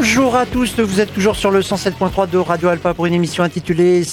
Bonjour 0.00 0.36
à 0.36 0.46
tous, 0.46 0.78
vous 0.78 1.00
êtes 1.00 1.12
toujours 1.12 1.34
sur 1.34 1.50
le 1.50 1.60
107.3 1.60 2.30
de 2.30 2.38
Radio 2.38 2.68
Alpa 2.68 2.94
pour 2.94 3.06
une 3.06 3.14
émission 3.14 3.42
intitulée 3.42 4.04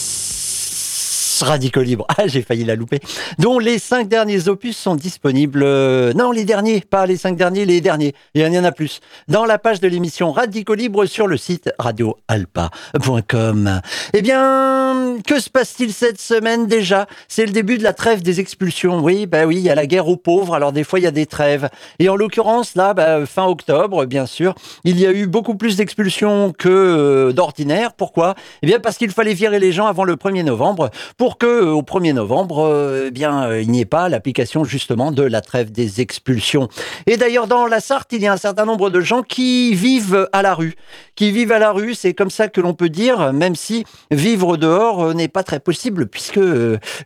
Radico 1.42 1.82
Libre. 1.82 2.06
Ah, 2.18 2.28
j'ai 2.28 2.42
failli 2.42 2.64
la 2.64 2.76
louper. 2.76 3.00
Dont 3.40 3.60
les 3.60 3.80
cinq 3.80 4.08
derniers 4.08 4.48
opus 4.48 4.78
sont 4.78 4.96
disponibles. 4.96 5.64
Euh, 5.64 6.14
non, 6.14 6.32
les 6.32 6.46
derniers, 6.46 6.82
pas 6.82 7.06
les 7.06 7.18
cinq 7.18 7.36
derniers, 7.36 7.66
les 7.66 7.82
derniers. 7.82 8.14
Il 8.34 8.42
y 8.42 8.60
en 8.60 8.64
a 8.64 8.72
plus. 8.72 9.00
Dans 9.28 9.46
la 9.46 9.58
page 9.58 9.80
de 9.80 9.88
l'émission 9.88 10.32
Radico 10.32 10.74
Libre 10.74 11.06
sur 11.06 11.28
le 11.28 11.38
site 11.38 11.72
radioalpa.com. 11.80 13.82
Eh 14.14 14.22
bien, 14.22 15.18
que 15.26 15.40
se 15.40 15.50
passe-t-il 15.50 15.92
cette 15.92 16.20
semaine 16.20 16.68
déjà? 16.68 17.08
C'est 17.28 17.46
le 17.46 17.52
début 17.52 17.78
de 17.78 17.84
la 17.84 17.94
trêve 17.94 18.22
des 18.22 18.40
expulsions. 18.40 19.00
Oui, 19.00 19.26
bah 19.26 19.46
oui, 19.46 19.58
il 19.58 19.64
y 19.64 19.70
a 19.70 19.76
la 19.76 19.88
guerre 19.88 20.08
aux 20.08 20.18
pauvres. 20.18 20.56
Alors 20.56 20.72
des 20.72 20.84
fois, 20.84 21.00
il 21.00 21.04
y 21.04 21.08
a 21.08 21.12
des 21.12 21.26
trêves. 21.26 21.70
Et 22.00 22.10
en 22.10 22.16
l'occurrence, 22.16 22.76
là, 22.76 22.94
bah, 22.94 23.26
fin 23.26 23.46
octobre, 23.46 24.06
bien 24.06 24.26
sûr, 24.26 24.56
il 24.84 25.00
y 25.00 25.06
a 25.06 25.12
eu 25.12 25.28
beaucoup 25.28 25.56
plus 25.56 25.78
d'expulsions 25.78 26.54
que 26.58 26.70
euh, 26.70 27.34
d'ordinaire. 27.34 27.94
Pourquoi? 27.94 28.36
Eh 28.62 28.68
bien, 28.68 28.80
parce 28.80 28.98
qu'il 28.98 29.12
fallait 29.12 29.34
virer 29.34 29.60
les 29.60 29.72
gens 29.72 29.88
avant 29.88 30.04
le 30.04 30.16
1er 30.16 30.44
novembre 30.44 30.90
que 31.34 31.46
euh, 31.46 31.72
au 31.72 31.82
1er 31.82 32.14
novembre, 32.14 32.60
euh, 32.60 33.06
eh 33.08 33.12
bien, 33.12 33.50
euh, 33.50 33.62
il 33.62 33.72
n'y 33.72 33.82
ait 33.82 33.86
pas 33.86 34.08
l'application 34.10 34.64
justement 34.64 35.12
de 35.12 35.24
la 35.24 35.42
trêve 35.42 35.72
des 35.72 36.02
expulsions. 36.02 36.70
Et 37.08 37.18
d'ailleurs, 37.18 37.48
dans 37.48 37.66
la 37.68 37.80
Sarthe, 37.80 38.14
il 38.14 38.22
y 38.22 38.28
a 38.28 38.34
un 38.34 38.38
certain 38.38 38.66
nombre 38.66 38.90
de 38.90 39.02
gens 39.02 39.24
qui 39.24 39.74
vivent 39.74 40.30
à 40.32 40.42
la 40.42 40.54
rue, 40.54 40.76
qui 41.16 41.32
vivent 41.32 41.52
à 41.52 41.60
la 41.60 41.72
rue. 41.72 41.96
C'est 41.96 42.14
comme 42.14 42.30
ça 42.30 42.48
que 42.48 42.62
l'on 42.62 42.74
peut 42.74 42.90
dire, 42.90 43.34
même 43.34 43.56
si 43.56 43.84
vivre 44.12 44.58
dehors 44.58 45.14
n'est 45.14 45.28
pas 45.28 45.44
très 45.44 45.60
possible, 45.60 46.08
puisque 46.08 46.40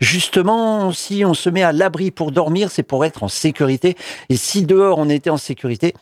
justement, 0.02 0.92
si 0.92 1.24
on 1.26 1.34
se 1.34 1.50
met 1.50 1.64
à 1.64 1.72
l'abri 1.72 2.12
pour 2.12 2.32
dormir, 2.32 2.72
c'est 2.72 2.84
pour 2.84 3.06
être 3.06 3.24
en 3.24 3.30
sécurité. 3.30 3.96
Et 4.30 4.36
si 4.36 4.64
dehors 4.64 5.00
on 5.00 5.10
était 5.10 5.30
en 5.30 5.38
sécurité, 5.38 5.94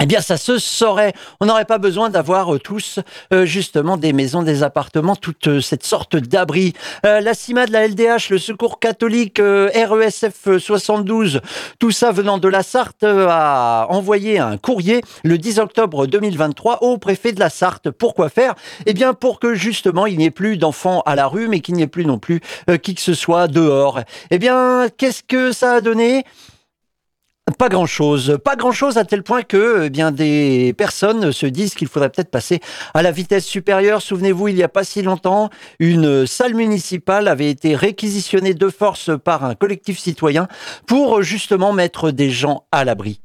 eh 0.00 0.06
bien, 0.06 0.20
ça 0.20 0.36
se 0.36 0.58
saurait. 0.58 1.12
On 1.40 1.46
n'aurait 1.46 1.64
pas 1.64 1.78
besoin 1.78 2.10
d'avoir 2.10 2.54
euh, 2.54 2.58
tous 2.58 2.98
euh, 3.32 3.46
justement 3.46 3.96
des 3.96 4.12
maisons, 4.12 4.42
des 4.42 4.64
appartements, 4.64 5.14
toute 5.14 5.46
euh, 5.46 5.60
cette 5.60 5.84
sorte 5.84 6.16
d'abri. 6.16 6.72
la 7.04 7.32
CIMA 7.32 7.66
de 7.66 7.72
la 7.72 7.86
LDH, 7.86 8.30
le 8.30 8.38
Secours 8.38 8.80
catholique, 8.80 9.40
RESF 9.40 10.58
72, 10.58 11.40
tout 11.78 11.90
ça 11.92 12.10
venant 12.10 12.38
de 12.38 12.48
la 12.48 12.62
Sarthe, 12.62 13.04
a 13.04 13.86
envoyé 13.88 14.38
un 14.38 14.56
courrier 14.56 15.00
le 15.22 15.38
10 15.38 15.60
octobre 15.60 16.06
2023 16.06 16.82
au 16.82 16.98
préfet 16.98 17.32
de 17.32 17.40
la 17.40 17.50
Sarthe. 17.50 17.90
Pourquoi 17.90 18.28
faire? 18.28 18.54
Eh 18.86 18.94
bien, 18.94 19.14
pour 19.14 19.38
que 19.38 19.54
justement 19.54 20.06
il 20.06 20.18
n'y 20.18 20.24
ait 20.24 20.30
plus 20.30 20.56
d'enfants 20.56 21.02
à 21.06 21.14
la 21.14 21.28
rue, 21.28 21.46
mais 21.48 21.60
qu'il 21.60 21.74
n'y 21.74 21.82
ait 21.82 21.86
plus 21.86 22.04
non 22.04 22.18
plus 22.18 22.40
qui 22.82 22.94
que 22.94 23.00
ce 23.00 23.14
soit 23.14 23.46
dehors. 23.46 24.00
Eh 24.30 24.38
bien, 24.38 24.88
qu'est-ce 24.96 25.22
que 25.22 25.52
ça 25.52 25.74
a 25.74 25.80
donné? 25.80 26.24
Pas 27.58 27.68
grand-chose, 27.68 28.38
pas 28.42 28.56
grand-chose 28.56 28.96
à 28.98 29.04
tel 29.04 29.22
point 29.22 29.42
que 29.42 29.84
eh 29.84 29.90
bien 29.90 30.10
des 30.12 30.74
personnes 30.76 31.32
se 31.32 31.46
disent 31.46 31.74
qu'il 31.74 31.88
faudrait 31.88 32.10
peut-être 32.10 32.30
passer 32.30 32.60
à 32.94 33.02
la 33.02 33.10
vitesse 33.10 33.44
supérieure. 33.44 34.02
Souvenez-vous, 34.02 34.48
il 34.48 34.54
n'y 34.54 34.62
a 34.62 34.68
pas 34.68 34.84
si 34.84 35.02
longtemps, 35.02 35.50
une 35.78 36.26
salle 36.26 36.54
municipale 36.54 37.28
avait 37.28 37.50
été 37.50 37.76
réquisitionnée 37.76 38.54
de 38.54 38.68
force 38.68 39.10
par 39.22 39.44
un 39.44 39.54
collectif 39.54 39.98
citoyen 39.98 40.48
pour 40.86 41.22
justement 41.22 41.72
mettre 41.72 42.10
des 42.10 42.30
gens 42.30 42.66
à 42.72 42.84
l'abri. 42.84 43.20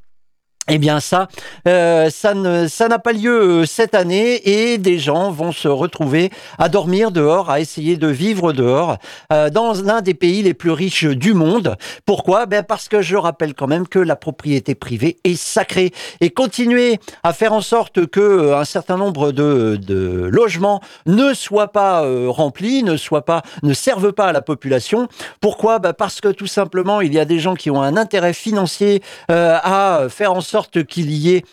Eh 0.72 0.78
bien 0.78 1.00
ça, 1.00 1.28
euh, 1.68 2.12
ça 2.12 2.34
ça 2.68 2.88
n'a 2.88 3.00
pas 3.00 3.12
lieu 3.12 3.62
euh, 3.62 3.66
cette 3.66 3.96
année 3.96 4.40
et 4.48 4.78
des 4.78 5.00
gens 5.00 5.32
vont 5.32 5.52
se 5.52 5.68
retrouver 5.68 6.30
à 6.60 6.70
dormir 6.70 7.10
dehors, 7.10 7.50
à 7.50 7.60
essayer 7.60 7.98
de 7.98 8.06
vivre 8.06 8.54
dehors 8.54 8.98
euh, 9.34 9.50
dans 9.50 9.74
l'un 9.74 10.02
des 10.02 10.14
pays 10.14 10.44
les 10.44 10.54
plus 10.54 10.70
riches 10.70 11.06
du 11.06 11.34
monde. 11.34 11.76
Pourquoi? 12.06 12.46
Ben 12.46 12.64
parce 12.64 12.88
que 12.88 13.02
je 13.02 13.18
rappelle 13.18 13.56
quand 13.56 13.66
même 13.66 13.88
que 13.88 13.98
la 13.98 14.16
propriété 14.16 14.76
privée 14.76 15.18
est 15.24 15.42
sacrée 15.42 15.92
et 16.22 16.30
continuer 16.30 17.00
à 17.24 17.34
faire 17.34 17.54
en 17.54 17.62
sorte 17.62 18.06
que 18.06 18.54
un 18.54 18.66
certain 18.66 18.98
nombre 18.98 19.32
de, 19.32 19.76
de 19.82 20.30
logements 20.32 20.82
ne 21.08 21.34
soient 21.34 21.72
pas 21.72 22.06
remplis, 22.28 22.84
ne 22.84 22.96
soient 22.96 23.26
pas, 23.26 23.42
ne 23.64 23.74
servent 23.74 24.12
pas 24.12 24.28
à 24.28 24.34
la 24.34 24.42
population. 24.44 25.08
Pourquoi? 25.42 25.80
Ben 25.80 25.94
parce 25.94 26.22
que 26.22 26.28
tout 26.28 26.48
simplement 26.48 27.02
il 27.02 27.12
y 27.12 27.20
a 27.20 27.26
des 27.26 27.40
gens 27.40 27.56
qui 27.56 27.72
ont 27.72 27.82
un 27.82 27.98
intérêt 27.98 28.34
financier 28.34 29.02
à 29.30 30.02
faire 30.10 30.34
en 30.34 30.42
sorte 30.42 30.59
qu'il 30.68 31.12
y 31.12 31.36
ait 31.36 31.44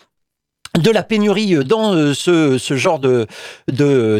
de 0.79 0.91
la 0.91 1.03
pénurie 1.03 1.55
dans 1.65 1.95
euh, 1.95 2.15
ce, 2.15 2.77
genre 2.77 2.99
de, 2.99 3.27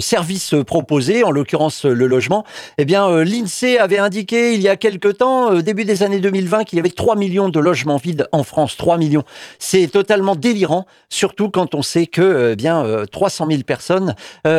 services 0.01 0.55
proposés, 0.67 1.25
en 1.25 1.31
l'occurrence 1.31 1.85
le 1.85 2.07
logement, 2.07 2.45
eh 2.79 2.85
bien 2.85 3.09
euh, 3.09 3.25
l'INSEE 3.25 3.79
avait 3.79 3.99
indiqué 3.99 4.55
il 4.55 4.63
y 4.63 4.69
a 4.69 4.77
quelque 4.77 5.09
temps, 5.09 5.53
euh, 5.53 5.63
début 5.63 5.85
des 5.85 6.03
années 6.03 6.21
2020, 6.21 6.65
qu'il 6.65 6.77
y 6.77 6.81
avait 6.81 6.91
3 6.91 7.17
millions 7.17 7.49
de 7.49 7.61
logements 7.61 7.97
vides 7.97 8.29
en 8.33 8.43
France. 8.43 8.77
3 8.77 8.97
millions. 8.99 9.25
C'est 9.59 9.89
totalement 9.89 10.35
délirant, 10.35 10.87
surtout 11.09 11.51
quand 11.51 11.75
on 11.75 11.83
sait 11.83 12.07
que 12.07 12.51
eh 12.53 12.57
bien 12.57 13.05
300 13.11 13.47
000 13.51 13.63
personnes 13.63 14.15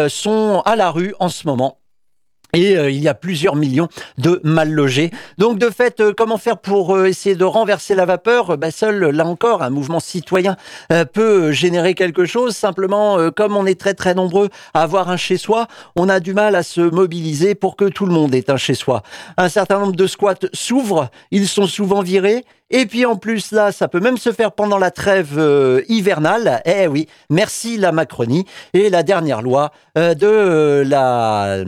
sont 0.09 0.61
à 0.65 0.75
la 0.75 0.91
rue 0.91 1.13
en 1.19 1.29
ce 1.29 1.47
moment 1.47 1.76
et 2.57 2.75
euh, 2.75 2.89
il 2.89 2.99
y 2.99 3.07
a 3.07 3.13
plusieurs 3.13 3.55
millions 3.55 3.87
de 4.17 4.41
mal 4.43 4.71
logés. 4.71 5.11
Donc 5.37 5.59
de 5.59 5.69
fait, 5.69 5.99
euh, 5.99 6.11
comment 6.15 6.37
faire 6.37 6.57
pour 6.57 6.95
euh, 6.95 7.05
essayer 7.05 7.35
de 7.35 7.43
renverser 7.43 7.93
la 7.93 8.05
vapeur? 8.05 8.57
Bah, 8.57 8.71
Seul, 8.71 8.97
là 8.97 9.25
encore, 9.25 9.61
un 9.61 9.69
mouvement 9.69 9.99
citoyen 9.99 10.55
peut 11.13 11.51
générer 11.51 11.93
quelque 11.93 12.25
chose. 12.25 12.55
Simplement, 12.55 13.31
comme 13.31 13.55
on 13.55 13.65
est 13.65 13.79
très 13.79 13.93
très 13.93 14.13
nombreux 14.13 14.49
à 14.73 14.83
avoir 14.83 15.09
un 15.09 15.17
chez-soi, 15.17 15.67
on 15.95 16.09
a 16.09 16.19
du 16.19 16.33
mal 16.33 16.55
à 16.55 16.63
se 16.63 16.81
mobiliser 16.81 17.55
pour 17.55 17.75
que 17.75 17.85
tout 17.85 18.05
le 18.05 18.13
monde 18.13 18.33
ait 18.35 18.49
un 18.49 18.57
chez-soi. 18.57 19.03
Un 19.37 19.49
certain 19.49 19.79
nombre 19.79 19.95
de 19.95 20.07
squats 20.07 20.35
s'ouvrent, 20.53 21.09
ils 21.31 21.47
sont 21.47 21.67
souvent 21.67 22.01
virés. 22.01 22.45
Et 22.69 22.85
puis 22.85 23.05
en 23.05 23.15
plus 23.15 23.51
là, 23.51 23.71
ça 23.71 23.87
peut 23.87 23.99
même 23.99 24.17
se 24.17 24.31
faire 24.31 24.51
pendant 24.51 24.77
la 24.77 24.91
trêve 24.91 25.39
hivernale. 25.89 26.61
Eh 26.65 26.87
oui, 26.87 27.07
merci 27.29 27.77
la 27.77 27.91
Macronie. 27.91 28.45
Et 28.73 28.89
la 28.89 29.03
dernière 29.03 29.41
loi 29.41 29.71
de 29.95 30.83
la 30.85 31.63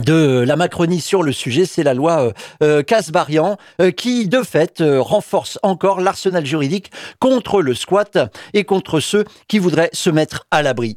de 0.00 0.44
la 0.46 0.56
Macronie 0.56 1.00
sur 1.00 1.22
le 1.22 1.32
sujet, 1.32 1.66
c'est 1.66 1.82
la 1.82 1.94
loi 1.94 2.22
euh, 2.22 2.32
euh 2.62 2.82
Casbarian 2.82 3.58
euh, 3.80 3.90
qui, 3.90 4.28
de 4.28 4.42
fait, 4.42 4.80
euh, 4.80 5.00
renforce 5.00 5.58
encore 5.62 6.00
l'arsenal 6.00 6.46
juridique 6.46 6.90
contre 7.18 7.62
le 7.62 7.74
squat 7.74 8.18
et 8.54 8.64
contre 8.64 9.00
ceux 9.00 9.24
qui 9.48 9.58
voudraient 9.58 9.90
se 9.92 10.10
mettre 10.10 10.46
à 10.50 10.62
l'abri. 10.62 10.96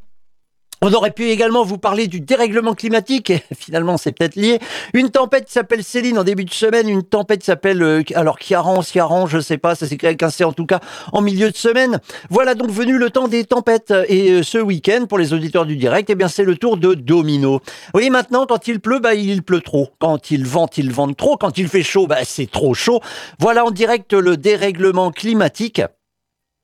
On 0.81 0.93
aurait 0.93 1.11
pu 1.11 1.29
également 1.29 1.63
vous 1.63 1.77
parler 1.77 2.07
du 2.07 2.19
dérèglement 2.19 2.73
climatique, 2.73 3.29
et 3.29 3.43
finalement 3.57 3.97
c'est 3.97 4.11
peut-être 4.11 4.35
lié. 4.35 4.59
Une 4.93 5.09
tempête 5.09 5.49
s'appelle 5.49 5.83
Céline 5.83 6.19
en 6.19 6.23
début 6.23 6.45
de 6.45 6.53
semaine, 6.53 6.89
une 6.89 7.03
tempête 7.03 7.43
s'appelle, 7.43 7.81
euh, 7.81 8.03
alors 8.13 8.37
Kiaran, 8.37 8.81
Ciaran, 8.81 9.25
je 9.25 9.39
sais 9.39 9.57
pas, 9.57 9.75
ça 9.75 9.87
s'écrit 9.87 10.07
avec 10.07 10.21
un 10.21 10.29
C 10.29 10.43
en 10.43 10.51
tout 10.51 10.65
cas, 10.65 10.81
en 11.13 11.21
milieu 11.21 11.49
de 11.49 11.55
semaine. 11.55 11.99
Voilà 12.29 12.55
donc 12.55 12.69
venu 12.69 12.97
le 12.97 13.09
temps 13.09 13.27
des 13.27 13.45
tempêtes. 13.45 13.93
Et 14.09 14.31
euh, 14.31 14.43
ce 14.43 14.57
week-end, 14.57 15.05
pour 15.07 15.17
les 15.17 15.33
auditeurs 15.33 15.65
du 15.65 15.77
direct, 15.77 16.09
eh 16.09 16.15
bien 16.15 16.27
c'est 16.27 16.43
le 16.43 16.57
tour 16.57 16.77
de 16.77 16.93
Domino. 16.93 17.61
Oui, 17.93 18.09
maintenant 18.09 18.45
quand 18.45 18.67
il 18.67 18.79
pleut, 18.79 18.99
bah 18.99 19.15
il 19.15 19.43
pleut 19.43 19.61
trop. 19.61 19.89
Quand 19.99 20.29
il 20.29 20.45
vente, 20.45 20.77
il 20.77 20.91
vente 20.91 21.15
trop. 21.15 21.37
Quand 21.37 21.57
il 21.57 21.67
fait 21.67 21.83
chaud, 21.83 22.05
bah 22.07 22.25
c'est 22.25 22.51
trop 22.51 22.73
chaud. 22.73 22.99
Voilà 23.39 23.65
en 23.65 23.71
direct 23.71 24.13
le 24.13 24.37
dérèglement 24.37 25.11
climatique 25.11 25.81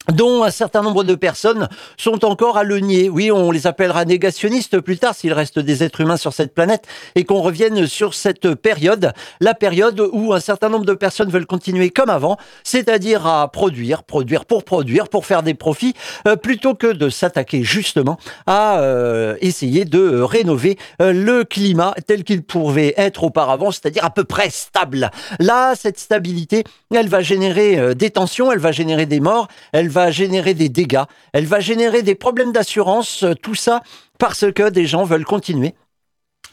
dont 0.09 0.43
un 0.43 0.51
certain 0.51 0.81
nombre 0.81 1.03
de 1.03 1.15
personnes 1.15 1.67
sont 1.97 2.25
encore 2.25 2.57
à 2.57 2.63
le 2.63 2.79
nier. 2.79 3.09
Oui, 3.09 3.31
on 3.31 3.51
les 3.51 3.67
appellera 3.67 4.05
négationnistes 4.05 4.79
plus 4.79 4.97
tard 4.97 5.15
s'il 5.15 5.33
reste 5.33 5.59
des 5.59 5.83
êtres 5.83 6.01
humains 6.01 6.17
sur 6.17 6.33
cette 6.33 6.53
planète 6.53 6.85
et 7.15 7.23
qu'on 7.23 7.41
revienne 7.41 7.85
sur 7.87 8.13
cette 8.13 8.55
période, 8.55 9.13
la 9.39 9.53
période 9.53 10.01
où 10.11 10.33
un 10.33 10.39
certain 10.39 10.69
nombre 10.69 10.85
de 10.85 10.93
personnes 10.93 11.29
veulent 11.29 11.45
continuer 11.45 11.89
comme 11.89 12.09
avant, 12.09 12.37
c'est-à-dire 12.63 13.27
à 13.27 13.51
produire, 13.51 14.03
produire 14.03 14.45
pour 14.45 14.63
produire, 14.63 15.07
pour 15.07 15.25
faire 15.25 15.43
des 15.43 15.53
profits, 15.53 15.93
euh, 16.27 16.35
plutôt 16.35 16.73
que 16.73 16.87
de 16.87 17.09
s'attaquer 17.09 17.63
justement 17.63 18.17
à 18.47 18.79
euh, 18.79 19.35
essayer 19.41 19.85
de 19.85 20.21
rénover 20.21 20.77
euh, 21.01 21.13
le 21.13 21.43
climat 21.43 21.93
tel 22.07 22.23
qu'il 22.23 22.43
pouvait 22.43 22.93
être 22.97 23.23
auparavant, 23.23 23.71
c'est-à-dire 23.71 24.05
à 24.05 24.09
peu 24.09 24.23
près 24.23 24.49
stable. 24.49 25.11
Là, 25.39 25.73
cette 25.75 25.99
stabilité, 25.99 26.63
elle 26.93 27.07
va 27.07 27.21
générer 27.21 27.95
des 27.95 28.09
tensions, 28.09 28.51
elle 28.51 28.59
va 28.59 28.71
générer 28.71 29.05
des 29.05 29.19
morts, 29.19 29.47
elle 29.71 29.89
va 29.91 30.09
générer 30.11 30.53
des 30.53 30.69
dégâts, 30.69 31.03
elle 31.33 31.45
va 31.45 31.59
générer 31.59 32.01
des 32.01 32.15
problèmes 32.15 32.51
d'assurance, 32.51 33.23
euh, 33.23 33.33
tout 33.35 33.55
ça 33.55 33.83
parce 34.17 34.51
que 34.51 34.69
des 34.69 34.85
gens 34.85 35.03
veulent 35.03 35.25
continuer 35.25 35.73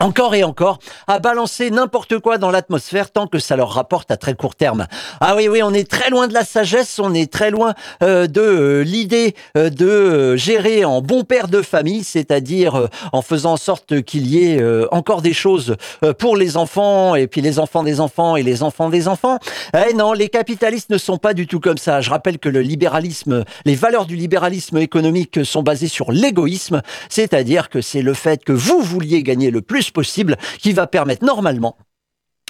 encore 0.00 0.35
et 0.35 0.45
encore, 0.45 0.79
à 1.06 1.19
balancer 1.19 1.71
n'importe 1.71 2.19
quoi 2.19 2.39
dans 2.39 2.50
l'atmosphère 2.50 3.11
tant 3.11 3.27
que 3.27 3.39
ça 3.39 3.56
leur 3.56 3.71
rapporte 3.71 4.11
à 4.11 4.17
très 4.17 4.35
court 4.35 4.55
terme. 4.55 4.87
Ah 5.21 5.35
oui, 5.37 5.49
oui, 5.49 5.62
on 5.62 5.75
est 5.75 5.91
très 5.91 6.11
loin 6.11 6.29
de 6.29 6.35
la 6.35 6.45
sagesse, 6.45 6.99
on 6.99 7.15
est 7.15 7.33
très 7.33 7.50
loin 7.50 7.75
euh, 8.03 8.27
de 8.27 8.41
euh, 8.41 8.83
l'idée 8.83 9.35
euh, 9.56 9.71
de 9.71 10.37
gérer 10.37 10.85
en 10.85 11.03
bon 11.03 11.25
père 11.25 11.49
de 11.49 11.62
famille, 11.62 12.05
c'est-à-dire 12.05 12.89
en 13.12 13.23
faisant 13.23 13.53
en 13.53 13.56
sorte 13.56 14.03
qu'il 14.03 14.27
y 14.27 14.45
ait 14.45 14.62
encore 14.91 15.23
des 15.23 15.33
choses 15.33 15.77
pour 16.19 16.37
les 16.37 16.56
enfants 16.56 17.15
et 17.15 17.27
puis 17.27 17.41
les 17.41 17.59
enfants 17.59 17.83
des 17.83 18.01
enfants 18.01 18.37
et 18.37 18.43
les 18.43 18.62
enfants 18.62 18.91
des 18.91 19.09
enfants. 19.09 19.39
Eh 19.89 19.94
non, 19.94 20.12
les 20.12 20.29
capitalistes 20.29 20.91
ne 20.91 20.99
sont 20.99 21.19
pas 21.19 21.35
du 21.35 21.47
tout 21.47 21.61
comme 21.61 21.79
ça. 21.79 22.01
Je 22.01 22.11
rappelle 22.11 22.39
que 22.39 22.49
le 22.49 22.61
libéralisme, 22.61 23.44
les 23.65 23.75
valeurs 23.75 24.06
du 24.06 24.17
libéralisme 24.17 24.77
économique 24.79 25.44
sont 25.44 25.62
basées 25.62 25.89
sur 25.89 26.12
l'égoïsme, 26.12 26.83
c'est-à-dire 27.09 27.69
que 27.69 27.81
c'est 27.81 28.03
le 28.03 28.15
fait 28.15 28.44
que 28.44 28.53
vous 28.53 28.81
vouliez 28.81 29.23
gagner 29.23 29.51
le 29.51 29.62
plus 29.62 29.88
possible 29.93 30.37
qui 30.58 30.73
va 30.73 30.87
permettre 30.87 31.25
normalement 31.25 31.76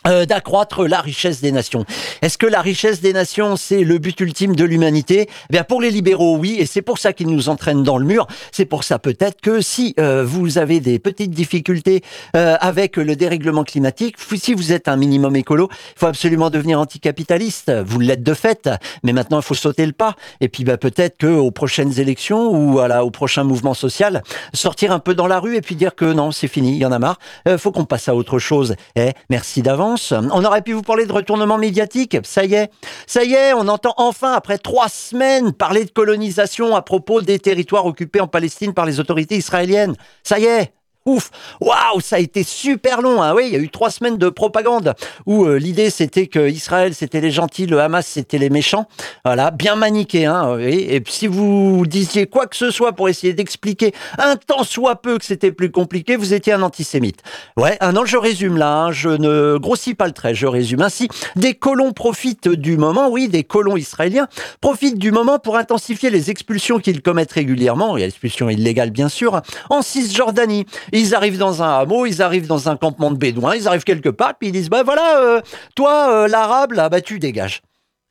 euh, 0.08 0.26
d'accroître 0.26 0.86
la 0.86 1.00
richesse 1.00 1.40
des 1.40 1.52
nations. 1.52 1.84
Est-ce 2.22 2.38
que 2.38 2.46
la 2.46 2.62
richesse 2.62 3.00
des 3.00 3.12
nations, 3.12 3.56
c'est 3.56 3.84
le 3.84 3.98
but 3.98 4.18
ultime 4.20 4.56
de 4.56 4.64
l'humanité? 4.64 5.28
Eh 5.28 5.52
Bien 5.52 5.64
pour 5.64 5.82
les 5.82 5.90
libéraux, 5.90 6.36
oui, 6.36 6.56
et 6.58 6.66
c'est 6.66 6.82
pour 6.82 6.98
ça 6.98 7.12
qu'ils 7.12 7.28
nous 7.28 7.48
entraînent 7.48 7.82
dans 7.82 7.98
le 7.98 8.06
mur. 8.06 8.26
C'est 8.52 8.64
pour 8.64 8.84
ça 8.84 8.98
peut-être 8.98 9.40
que 9.40 9.60
si 9.60 9.94
euh, 9.98 10.24
vous 10.24 10.56
avez 10.56 10.80
des 10.80 10.98
petites 10.98 11.32
difficultés 11.32 12.02
euh, 12.36 12.56
avec 12.60 12.96
le 12.96 13.16
dérèglement 13.16 13.64
climatique, 13.64 14.16
si 14.36 14.54
vous 14.54 14.72
êtes 14.72 14.88
un 14.88 14.96
minimum 14.96 15.36
écolo, 15.36 15.68
il 15.70 15.98
faut 15.98 16.06
absolument 16.06 16.48
devenir 16.48 16.80
anticapitaliste. 16.80 17.70
Vous 17.84 18.00
l'êtes 18.00 18.22
de 18.22 18.34
fait, 18.34 18.70
mais 19.02 19.12
maintenant 19.12 19.40
il 19.40 19.44
faut 19.44 19.54
sauter 19.54 19.84
le 19.84 19.92
pas. 19.92 20.14
Et 20.40 20.48
puis 20.48 20.64
bah, 20.64 20.78
peut-être 20.78 21.18
que 21.18 21.26
aux 21.26 21.50
prochaines 21.50 22.00
élections 22.00 22.50
ou 22.50 22.72
voilà 22.72 23.04
au 23.04 23.10
prochain 23.10 23.44
mouvement 23.44 23.74
social, 23.74 24.22
sortir 24.54 24.92
un 24.92 25.00
peu 25.00 25.14
dans 25.14 25.26
la 25.26 25.38
rue 25.38 25.56
et 25.56 25.60
puis 25.60 25.74
dire 25.74 25.94
que 25.94 26.06
non, 26.06 26.30
c'est 26.30 26.48
fini, 26.48 26.72
il 26.72 26.78
y 26.78 26.86
en 26.86 26.92
a 26.92 26.98
marre. 26.98 27.18
faut 27.58 27.72
qu'on 27.72 27.84
passe 27.84 28.08
à 28.08 28.14
autre 28.14 28.38
chose. 28.38 28.74
Eh, 28.96 29.10
merci 29.28 29.60
d'avance. 29.62 29.97
On 30.12 30.44
aurait 30.44 30.62
pu 30.62 30.72
vous 30.72 30.82
parler 30.82 31.06
de 31.06 31.12
retournement 31.12 31.58
médiatique. 31.58 32.16
Ça 32.22 32.44
y 32.44 32.54
est. 32.54 32.70
Ça 33.06 33.24
y 33.24 33.34
est, 33.34 33.52
on 33.52 33.68
entend 33.68 33.94
enfin, 33.96 34.32
après 34.32 34.58
trois 34.58 34.88
semaines, 34.88 35.52
parler 35.52 35.84
de 35.84 35.90
colonisation 35.90 36.76
à 36.76 36.82
propos 36.82 37.20
des 37.20 37.38
territoires 37.38 37.86
occupés 37.86 38.20
en 38.20 38.28
Palestine 38.28 38.74
par 38.74 38.86
les 38.86 39.00
autorités 39.00 39.36
israéliennes. 39.36 39.94
Ça 40.22 40.38
y 40.38 40.44
est. 40.44 40.72
Ouf, 41.06 41.30
waouh, 41.60 42.00
ça 42.00 42.16
a 42.16 42.18
été 42.18 42.42
super 42.42 43.00
long. 43.00 43.22
Hein. 43.22 43.34
Oui, 43.34 43.44
il 43.46 43.52
y 43.52 43.56
a 43.56 43.60
eu 43.60 43.70
trois 43.70 43.90
semaines 43.90 44.18
de 44.18 44.28
propagande 44.28 44.94
où 45.24 45.46
euh, 45.46 45.58
l'idée 45.58 45.88
c'était 45.88 46.26
que 46.26 46.50
Israël 46.50 46.94
c'était 46.94 47.20
les 47.20 47.30
gentils, 47.30 47.66
le 47.66 47.80
Hamas 47.80 48.06
c'était 48.06 48.36
les 48.36 48.50
méchants. 48.50 48.86
Voilà, 49.24 49.50
bien 49.50 49.74
maniqué. 49.74 50.26
Hein, 50.26 50.58
Et 50.58 51.02
si 51.08 51.26
vous 51.26 51.84
disiez 51.86 52.26
quoi 52.26 52.46
que 52.46 52.56
ce 52.56 52.70
soit 52.70 52.92
pour 52.92 53.08
essayer 53.08 53.32
d'expliquer 53.32 53.94
un 54.18 54.36
tant 54.36 54.64
soit 54.64 54.96
peu 54.96 55.18
que 55.18 55.24
c'était 55.24 55.52
plus 55.52 55.70
compliqué, 55.70 56.16
vous 56.16 56.34
étiez 56.34 56.52
un 56.52 56.62
antisémite. 56.62 57.22
Ouais, 57.56 57.78
un 57.80 57.96
an, 57.96 58.04
je 58.04 58.16
résume 58.16 58.58
là. 58.58 58.84
Hein. 58.84 58.92
je 58.92 59.08
ne 59.08 59.56
grossis 59.56 59.94
pas 59.94 60.06
le 60.06 60.12
trait. 60.12 60.34
Je 60.34 60.46
résume 60.46 60.82
ainsi. 60.82 61.08
Des 61.36 61.54
colons 61.54 61.92
profitent 61.92 62.48
du 62.48 62.76
moment. 62.76 63.08
Oui, 63.08 63.28
des 63.28 63.44
colons 63.44 63.76
israéliens 63.76 64.28
profitent 64.60 64.98
du 64.98 65.12
moment 65.12 65.38
pour 65.38 65.56
intensifier 65.56 66.10
les 66.10 66.30
expulsions 66.30 66.80
qu'ils 66.80 67.00
commettent 67.00 67.32
régulièrement. 67.32 67.96
Et 67.96 68.02
expulsions 68.02 68.50
illégales 68.50 68.90
bien 68.90 69.08
sûr 69.08 69.40
en 69.70 69.80
Cisjordanie. 69.80 70.66
Ils 70.92 71.14
arrivent 71.14 71.38
dans 71.38 71.62
un 71.62 71.80
hameau, 71.80 72.06
ils 72.06 72.22
arrivent 72.22 72.46
dans 72.46 72.68
un 72.68 72.76
campement 72.76 73.10
de 73.10 73.16
bédouins, 73.16 73.54
ils 73.54 73.68
arrivent 73.68 73.84
quelque 73.84 74.08
part, 74.08 74.34
puis 74.38 74.48
ils 74.48 74.52
disent, 74.52 74.70
bah 74.70 74.82
voilà, 74.82 75.18
euh, 75.18 75.40
toi, 75.74 76.10
euh, 76.10 76.28
l'arabe, 76.28 76.72
là, 76.72 76.88
bah 76.88 77.00
tu 77.00 77.18
dégages. 77.18 77.62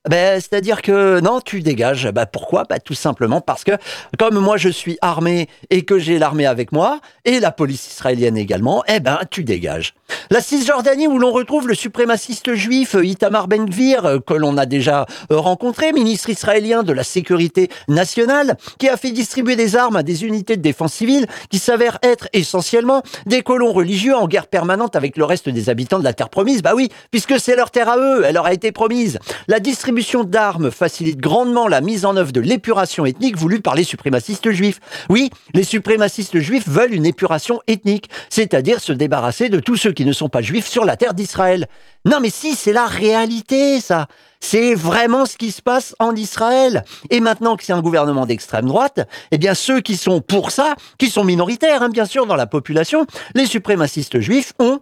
Ben, 0.10 0.40
c'est-à-dire 0.40 0.82
que 0.82 1.20
non, 1.20 1.42
tu 1.42 1.62
dégages. 1.62 2.10
Ben, 2.12 2.26
pourquoi? 2.26 2.64
Ben, 2.70 2.80
Tout 2.80 2.94
simplement 2.94 3.42
parce 3.42 3.64
que 3.64 3.72
comme 4.18 4.40
moi 4.40 4.58
je 4.58 4.70
suis 4.70 4.98
armé 5.02 5.50
et 5.70 5.84
que 5.84 6.00
j'ai 6.00 6.18
l'armée 6.18 6.46
avec 6.46 6.72
moi, 6.72 7.02
et 7.26 7.40
la 7.40 7.52
police 7.52 7.88
israélienne 7.92 8.38
également, 8.38 8.84
eh 8.88 9.00
ben 9.00 9.20
tu 9.30 9.44
dégages. 9.44 9.94
La 10.30 10.42
Cisjordanie 10.42 11.08
où 11.08 11.20
l'on 11.20 11.32
retrouve 11.32 11.70
le 11.70 11.74
suprémaciste 11.74 12.54
juif 12.54 12.98
Itamar 13.02 13.48
Ben-Gvir, 13.48 14.20
que 14.26 14.34
l'on 14.34 14.58
a 14.58 14.66
déjà 14.66 15.06
euh, 15.32 15.38
rencontré, 15.38 15.94
ministre 15.94 16.30
israélien 16.30 16.84
de 16.84 16.92
la 16.92 17.04
sécurité 17.04 17.70
nationale, 17.88 18.58
qui 18.78 18.90
a 18.90 18.98
fait 18.98 19.12
distribuer 19.12 19.56
des 19.56 19.78
armes 19.78 19.96
à 19.96 20.04
des 20.04 20.26
unités 20.26 20.58
de 20.58 20.62
défense 20.62 20.94
civile 20.94 21.28
qui 21.50 21.60
s'avèrent 21.60 21.98
être 22.04 22.28
essentiellement 22.34 23.04
des 23.26 23.42
colons 23.42 23.72
religieux 23.72 24.16
en 24.16 24.28
guerre 24.28 24.48
permanente 24.48 24.98
avec 24.98 25.16
le 25.16 25.24
reste 25.24 25.48
des 25.48 25.70
habitants 25.70 26.00
de 26.00 26.04
la 26.04 26.14
terre 26.14 26.30
promise. 26.30 26.62
Bah 26.62 26.74
oui, 26.76 26.90
puisque 27.10 27.40
c'est 27.40 27.56
leur 27.56 27.72
terre 27.72 27.90
à 27.90 27.98
eux, 27.98 28.24
elle 28.26 28.36
leur 28.36 28.46
a 28.46 28.54
été 28.54 28.74
promise. 28.74 29.20
La 29.48 29.62
distribution 29.62 30.26
d'armes 30.26 30.72
facilite 30.72 31.20
grandement 31.20 31.70
la 31.70 31.80
mise 31.80 32.06
en 32.06 32.18
œuvre 32.18 32.34
de 32.34 32.42
l'épuration 32.42 33.06
ethnique 33.06 33.38
voulue 33.38 33.62
par 33.62 33.76
les 33.76 33.86
suprémacistes 33.86 34.52
juifs. 34.52 34.82
Oui, 35.10 35.30
les 35.54 35.64
suprémacistes 35.64 36.40
juifs 36.40 36.68
veulent 36.68 36.94
une 36.94 37.06
épuration 37.06 37.62
ethnique, 37.68 38.10
c'est-à-dire 38.30 38.82
se 38.82 38.92
débarrasser 38.92 39.48
de 39.48 39.62
tous 39.62 39.78
ceux 39.78 39.94
qui 39.98 40.06
ne 40.06 40.14
sont 40.14 40.30
pas 40.30 40.44
juifs 40.44 40.68
sur 40.68 40.86
la 40.86 40.96
terre 40.96 41.16
d'Israël. 41.16 41.66
Non 42.06 42.20
mais 42.22 42.30
si, 42.30 42.54
c'est 42.54 42.72
la 42.72 42.86
réalité 42.86 43.82
ça. 43.82 44.06
C'est 44.40 44.76
vraiment 44.76 45.26
ce 45.26 45.36
qui 45.36 45.52
se 45.52 45.64
passe 45.64 45.96
en 45.98 46.16
Israël. 46.16 46.84
Et 47.10 47.20
maintenant 47.20 47.58
que 47.58 47.64
c'est 47.64 47.74
un 47.74 47.82
gouvernement 47.82 48.28
d'extrême 48.28 48.68
droite, 48.68 49.10
eh 49.32 49.40
bien 49.40 49.56
ceux 49.56 49.82
qui 49.82 49.98
sont 49.98 50.22
pour 50.22 50.52
ça, 50.52 50.76
qui 51.00 51.10
sont 51.10 51.24
minoritaires 51.24 51.82
hein, 51.82 51.90
bien 51.90 52.06
sûr 52.06 52.28
dans 52.28 52.36
la 52.36 52.46
population, 52.46 53.08
les 53.34 53.48
suprémacistes 53.48 54.20
juifs 54.20 54.54
ont 54.60 54.80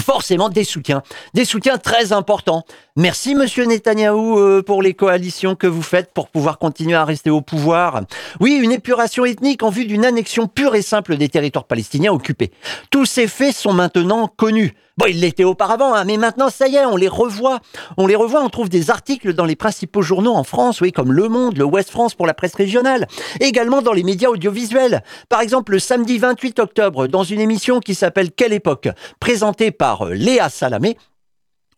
forcément 0.00 0.48
des 0.48 0.64
soutiens, 0.64 1.02
des 1.34 1.44
soutiens 1.44 1.78
très 1.78 2.12
importants. 2.12 2.64
Merci 2.96 3.34
Monsieur 3.34 3.64
Netanyahou 3.64 4.38
euh, 4.38 4.62
pour 4.62 4.82
les 4.82 4.94
coalitions 4.94 5.54
que 5.54 5.66
vous 5.66 5.82
faites 5.82 6.12
pour 6.12 6.28
pouvoir 6.28 6.58
continuer 6.58 6.94
à 6.94 7.04
rester 7.04 7.30
au 7.30 7.40
pouvoir. 7.40 8.02
Oui, 8.40 8.54
une 8.54 8.72
épuration 8.72 9.24
ethnique 9.24 9.62
en 9.62 9.70
vue 9.70 9.86
d'une 9.86 10.04
annexion 10.04 10.46
pure 10.48 10.74
et 10.74 10.82
simple 10.82 11.16
des 11.16 11.28
territoires 11.28 11.64
palestiniens 11.64 12.12
occupés. 12.12 12.52
Tous 12.90 13.04
ces 13.04 13.26
faits 13.26 13.54
sont 13.54 13.72
maintenant 13.72 14.28
connus. 14.28 14.74
Bon, 14.98 15.06
ils 15.06 15.20
l'étaient 15.20 15.44
auparavant, 15.44 15.94
hein, 15.94 16.02
mais 16.04 16.16
maintenant, 16.16 16.50
ça 16.50 16.66
y 16.66 16.74
est, 16.74 16.84
on 16.84 16.96
les 16.96 17.06
revoit. 17.06 17.60
On 17.98 18.08
les 18.08 18.16
revoit, 18.16 18.42
on 18.42 18.48
trouve 18.48 18.68
des 18.68 18.90
articles 18.90 19.32
dans 19.32 19.44
les 19.44 19.54
principaux 19.54 20.02
journaux 20.02 20.34
en 20.34 20.42
France, 20.42 20.80
oui, 20.80 20.90
comme 20.90 21.12
Le 21.12 21.28
Monde, 21.28 21.56
le 21.56 21.62
Ouest 21.64 21.90
France 21.90 22.16
pour 22.16 22.26
la 22.26 22.34
presse 22.34 22.56
régionale, 22.56 23.06
également 23.38 23.80
dans 23.80 23.92
les 23.92 24.02
médias 24.02 24.28
audiovisuels. 24.28 25.04
Par 25.28 25.40
exemple, 25.40 25.70
le 25.70 25.78
samedi 25.78 26.18
28 26.18 26.58
octobre, 26.58 27.06
dans 27.06 27.22
une 27.22 27.38
émission 27.40 27.78
qui 27.78 27.94
s'appelle 27.94 28.32
Quelle 28.32 28.52
époque, 28.52 28.88
présentée 29.20 29.70
par 29.70 30.08
euh, 30.08 30.14
Léa 30.14 30.48
Salamé, 30.48 30.98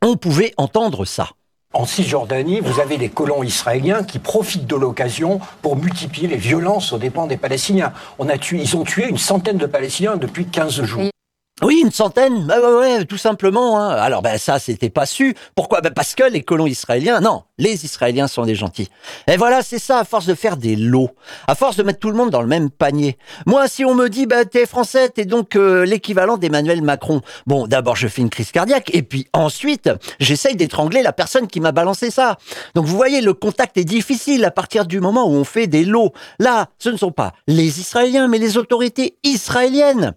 on 0.00 0.16
pouvait 0.16 0.54
entendre 0.56 1.04
ça. 1.04 1.28
En 1.74 1.84
Cisjordanie, 1.84 2.60
vous 2.60 2.80
avez 2.80 2.96
des 2.96 3.10
colons 3.10 3.42
israéliens 3.42 4.02
qui 4.02 4.18
profitent 4.18 4.66
de 4.66 4.76
l'occasion 4.76 5.40
pour 5.60 5.76
multiplier 5.76 6.26
les 6.26 6.38
violences 6.38 6.94
aux 6.94 6.98
dépens 6.98 7.26
des 7.26 7.36
Palestiniens. 7.36 7.92
Ils 8.52 8.76
ont 8.78 8.84
tué 8.84 9.08
une 9.08 9.18
centaine 9.18 9.58
de 9.58 9.66
Palestiniens 9.66 10.16
depuis 10.16 10.46
15 10.46 10.82
jours. 10.84 11.10
Oui, 11.62 11.82
une 11.84 11.90
centaine, 11.90 12.46
bah 12.46 12.58
ouais, 12.58 12.78
ouais, 12.78 13.04
tout 13.04 13.18
simplement. 13.18 13.78
Hein. 13.78 13.90
Alors 13.90 14.22
ben 14.22 14.38
ça, 14.38 14.58
c'était 14.58 14.88
pas 14.88 15.04
su. 15.04 15.34
Pourquoi? 15.54 15.82
Ben, 15.82 15.92
Parce 15.92 16.14
que 16.14 16.24
les 16.24 16.42
colons 16.42 16.66
israéliens, 16.66 17.20
non, 17.20 17.42
les 17.58 17.84
Israéliens 17.84 18.28
sont 18.28 18.46
des 18.46 18.54
gentils. 18.54 18.88
Et 19.26 19.36
voilà, 19.36 19.62
c'est 19.62 19.78
ça, 19.78 19.98
à 19.98 20.04
force 20.04 20.24
de 20.24 20.34
faire 20.34 20.56
des 20.56 20.74
lots, 20.74 21.10
à 21.46 21.54
force 21.54 21.76
de 21.76 21.82
mettre 21.82 21.98
tout 21.98 22.10
le 22.10 22.16
monde 22.16 22.30
dans 22.30 22.40
le 22.40 22.46
même 22.46 22.70
panier. 22.70 23.18
Moi, 23.44 23.68
si 23.68 23.84
on 23.84 23.94
me 23.94 24.08
dit, 24.08 24.24
ben 24.24 24.46
t'es 24.46 24.64
français, 24.64 25.10
t'es 25.10 25.26
donc 25.26 25.54
euh, 25.54 25.84
l'équivalent 25.84 26.38
d'Emmanuel 26.38 26.80
Macron. 26.80 27.20
Bon, 27.46 27.66
d'abord, 27.66 27.94
je 27.94 28.08
fais 28.08 28.22
une 28.22 28.30
crise 28.30 28.52
cardiaque, 28.52 28.90
et 28.94 29.02
puis 29.02 29.26
ensuite, 29.34 29.90
j'essaye 30.18 30.56
d'étrangler 30.56 31.02
la 31.02 31.12
personne 31.12 31.46
qui 31.46 31.60
m'a 31.60 31.72
balancé 31.72 32.10
ça. 32.10 32.38
Donc 32.74 32.86
vous 32.86 32.96
voyez, 32.96 33.20
le 33.20 33.34
contact 33.34 33.76
est 33.76 33.84
difficile 33.84 34.46
à 34.46 34.50
partir 34.50 34.86
du 34.86 35.00
moment 35.00 35.26
où 35.26 35.32
on 35.32 35.44
fait 35.44 35.66
des 35.66 35.84
lots. 35.84 36.14
Là, 36.38 36.68
ce 36.78 36.88
ne 36.88 36.96
sont 36.96 37.12
pas 37.12 37.34
les 37.46 37.80
Israéliens, 37.80 38.28
mais 38.28 38.38
les 38.38 38.56
autorités 38.56 39.18
israéliennes 39.24 40.14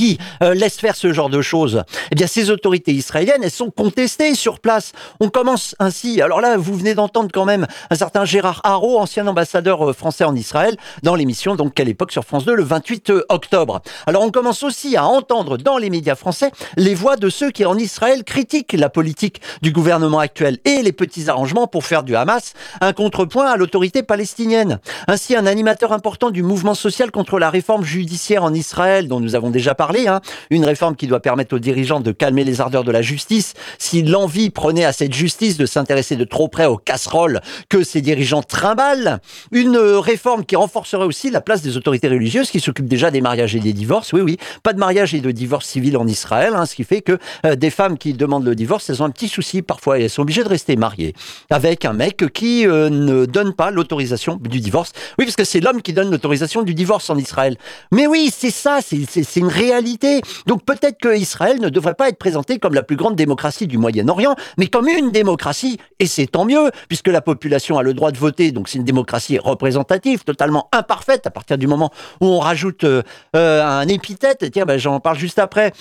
qui 0.00 0.16
euh, 0.42 0.54
laisse 0.54 0.78
faire 0.78 0.96
ce 0.96 1.12
genre 1.12 1.28
de 1.28 1.42
choses 1.42 1.84
Eh 2.10 2.14
bien, 2.14 2.26
ces 2.26 2.48
autorités 2.48 2.92
israéliennes, 2.92 3.44
elles 3.44 3.50
sont 3.50 3.70
contestées 3.70 4.34
sur 4.34 4.58
place. 4.58 4.92
On 5.20 5.28
commence 5.28 5.76
ainsi. 5.78 6.22
Alors 6.22 6.40
là, 6.40 6.56
vous 6.56 6.74
venez 6.74 6.94
d'entendre 6.94 7.28
quand 7.30 7.44
même 7.44 7.66
un 7.90 7.94
certain 7.94 8.24
Gérard 8.24 8.62
Haro, 8.64 8.98
ancien 8.98 9.26
ambassadeur 9.26 9.90
euh, 9.90 9.92
français 9.92 10.24
en 10.24 10.34
Israël, 10.34 10.78
dans 11.02 11.14
l'émission 11.14 11.54
donc 11.54 11.74
quelle 11.74 11.90
époque 11.90 12.12
sur 12.12 12.24
France 12.24 12.46
2 12.46 12.54
le 12.54 12.62
28 12.62 13.10
euh, 13.10 13.24
octobre. 13.28 13.82
Alors 14.06 14.22
on 14.22 14.30
commence 14.30 14.62
aussi 14.62 14.96
à 14.96 15.04
entendre 15.04 15.58
dans 15.58 15.76
les 15.76 15.90
médias 15.90 16.14
français 16.14 16.50
les 16.78 16.94
voix 16.94 17.16
de 17.16 17.28
ceux 17.28 17.50
qui 17.50 17.66
en 17.66 17.76
Israël 17.76 18.24
critiquent 18.24 18.72
la 18.72 18.88
politique 18.88 19.42
du 19.60 19.70
gouvernement 19.70 20.20
actuel 20.20 20.60
et 20.64 20.82
les 20.82 20.92
petits 20.92 21.28
arrangements 21.28 21.66
pour 21.66 21.84
faire 21.84 22.04
du 22.04 22.16
Hamas 22.16 22.54
un 22.80 22.94
contrepoint 22.94 23.50
à 23.50 23.58
l'autorité 23.58 24.02
palestinienne. 24.02 24.80
Ainsi, 25.08 25.36
un 25.36 25.44
animateur 25.44 25.92
important 25.92 26.30
du 26.30 26.42
mouvement 26.42 26.74
social 26.74 27.10
contre 27.10 27.38
la 27.38 27.50
réforme 27.50 27.84
judiciaire 27.84 28.44
en 28.44 28.54
Israël, 28.54 29.06
dont 29.06 29.20
nous 29.20 29.34
avons 29.34 29.50
déjà 29.50 29.74
parlé, 29.74 29.89
hein. 30.06 30.20
une 30.50 30.64
réforme 30.64 30.96
qui 30.96 31.06
doit 31.06 31.20
permettre 31.20 31.54
aux 31.54 31.58
dirigeants 31.58 32.00
de 32.00 32.12
calmer 32.12 32.44
les 32.44 32.60
ardeurs 32.60 32.84
de 32.84 32.92
la 32.92 33.02
justice. 33.02 33.54
Si 33.78 34.02
l'envie 34.02 34.50
prenait 34.50 34.84
à 34.84 34.92
cette 34.92 35.14
justice 35.14 35.56
de 35.56 35.66
s'intéresser 35.66 36.16
de 36.16 36.24
trop 36.24 36.48
près 36.48 36.66
aux 36.66 36.76
casseroles 36.76 37.40
que 37.68 37.82
ces 37.82 38.00
dirigeants 38.00 38.42
trimballent, 38.42 39.20
une 39.52 39.76
réforme 39.76 40.44
qui 40.44 40.56
renforcerait 40.56 41.04
aussi 41.04 41.30
la 41.30 41.40
place 41.40 41.62
des 41.62 41.76
autorités 41.76 42.08
religieuses 42.08 42.50
qui 42.50 42.60
s'occupent 42.60 42.88
déjà 42.88 43.10
des 43.10 43.20
mariages 43.20 43.54
et 43.54 43.60
des 43.60 43.72
divorces. 43.72 44.12
Oui, 44.12 44.20
oui, 44.20 44.36
pas 44.62 44.72
de 44.72 44.78
mariage 44.78 45.14
et 45.14 45.20
de 45.20 45.30
divorce 45.30 45.66
civil 45.66 45.96
en 45.96 46.06
Israël, 46.06 46.52
hein, 46.54 46.66
ce 46.66 46.74
qui 46.74 46.84
fait 46.84 47.02
que 47.02 47.18
euh, 47.46 47.56
des 47.56 47.70
femmes 47.70 47.98
qui 47.98 48.12
demandent 48.12 48.44
le 48.44 48.54
divorce, 48.54 48.88
elles 48.90 49.02
ont 49.02 49.06
un 49.06 49.10
petit 49.10 49.28
souci 49.28 49.62
parfois 49.62 49.98
et 49.98 50.04
elles 50.04 50.10
sont 50.10 50.22
obligées 50.22 50.44
de 50.44 50.48
rester 50.48 50.76
mariées 50.76 51.14
avec 51.50 51.84
un 51.84 51.92
mec 51.92 52.24
qui 52.32 52.66
euh, 52.66 52.90
ne 52.90 53.26
donne 53.26 53.54
pas 53.54 53.70
l'autorisation 53.70 54.36
du 54.36 54.60
divorce. 54.60 54.92
Oui, 55.18 55.24
parce 55.24 55.36
que 55.36 55.44
c'est 55.44 55.60
l'homme 55.60 55.82
qui 55.82 55.92
donne 55.92 56.10
l'autorisation 56.10 56.62
du 56.62 56.74
divorce 56.74 57.10
en 57.10 57.16
Israël. 57.16 57.56
Mais 57.92 58.06
oui, 58.06 58.32
c'est 58.34 58.50
ça, 58.50 58.80
c'est 58.82 59.36
une 59.36 59.46
réalité. 59.46 59.69
Donc 60.46 60.64
peut-être 60.64 60.98
que 61.00 61.16
Israël 61.16 61.60
ne 61.60 61.68
devrait 61.68 61.94
pas 61.94 62.08
être 62.08 62.18
présenté 62.18 62.58
comme 62.58 62.74
la 62.74 62.82
plus 62.82 62.96
grande 62.96 63.16
démocratie 63.16 63.66
du 63.66 63.78
Moyen-Orient, 63.78 64.34
mais 64.58 64.66
comme 64.66 64.88
une 64.88 65.10
démocratie, 65.10 65.78
et 65.98 66.06
c'est 66.06 66.26
tant 66.26 66.44
mieux, 66.44 66.70
puisque 66.88 67.08
la 67.08 67.20
population 67.20 67.78
a 67.78 67.82
le 67.82 67.94
droit 67.94 68.12
de 68.12 68.18
voter, 68.18 68.52
donc 68.52 68.68
c'est 68.68 68.78
une 68.78 68.84
démocratie 68.84 69.38
représentative, 69.38 70.24
totalement 70.24 70.68
imparfaite 70.72 71.26
à 71.26 71.30
partir 71.30 71.58
du 71.58 71.66
moment 71.66 71.90
où 72.20 72.26
on 72.26 72.38
rajoute 72.38 72.84
euh, 72.84 73.02
euh, 73.36 73.64
un 73.64 73.88
épithète, 73.88 74.50
tiens, 74.52 74.64
ben, 74.64 74.78
j'en 74.78 75.00
parle 75.00 75.18
juste 75.18 75.38
après, 75.38 75.72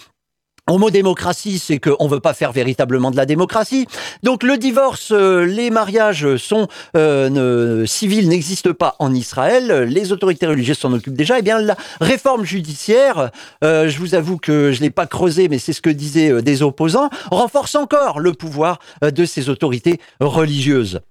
Homo 0.69 0.91
démocratie, 0.91 1.57
c'est 1.57 1.79
qu'on 1.79 2.05
ne 2.05 2.09
veut 2.09 2.19
pas 2.19 2.33
faire 2.33 2.51
véritablement 2.51 3.09
de 3.09 3.17
la 3.17 3.25
démocratie. 3.25 3.87
Donc 4.21 4.43
le 4.43 4.57
divorce, 4.57 5.11
euh, 5.11 5.43
les 5.43 5.71
mariages 5.71 6.37
sont 6.37 6.67
euh, 6.95 7.87
civils 7.87 8.29
n'existent 8.29 8.73
pas 8.73 8.95
en 8.99 9.13
Israël. 9.13 9.83
Les 9.89 10.11
autorités 10.11 10.45
religieuses 10.45 10.77
s'en 10.77 10.93
occupent 10.93 11.17
déjà. 11.17 11.39
Eh 11.39 11.41
bien 11.41 11.59
la 11.59 11.75
réforme 12.01 12.45
judiciaire, 12.45 13.31
euh, 13.63 13.89
je 13.89 13.97
vous 13.97 14.13
avoue 14.13 14.37
que 14.37 14.71
je 14.71 14.81
l'ai 14.81 14.91
pas 14.91 15.07
creusé, 15.07 15.49
mais 15.49 15.57
c'est 15.57 15.73
ce 15.73 15.81
que 15.81 15.89
disaient 15.89 16.41
des 16.43 16.61
opposants, 16.61 17.09
renforce 17.31 17.75
encore 17.75 18.19
le 18.19 18.33
pouvoir 18.33 18.79
de 19.01 19.25
ces 19.25 19.49
autorités 19.49 19.99
religieuses. 20.19 21.01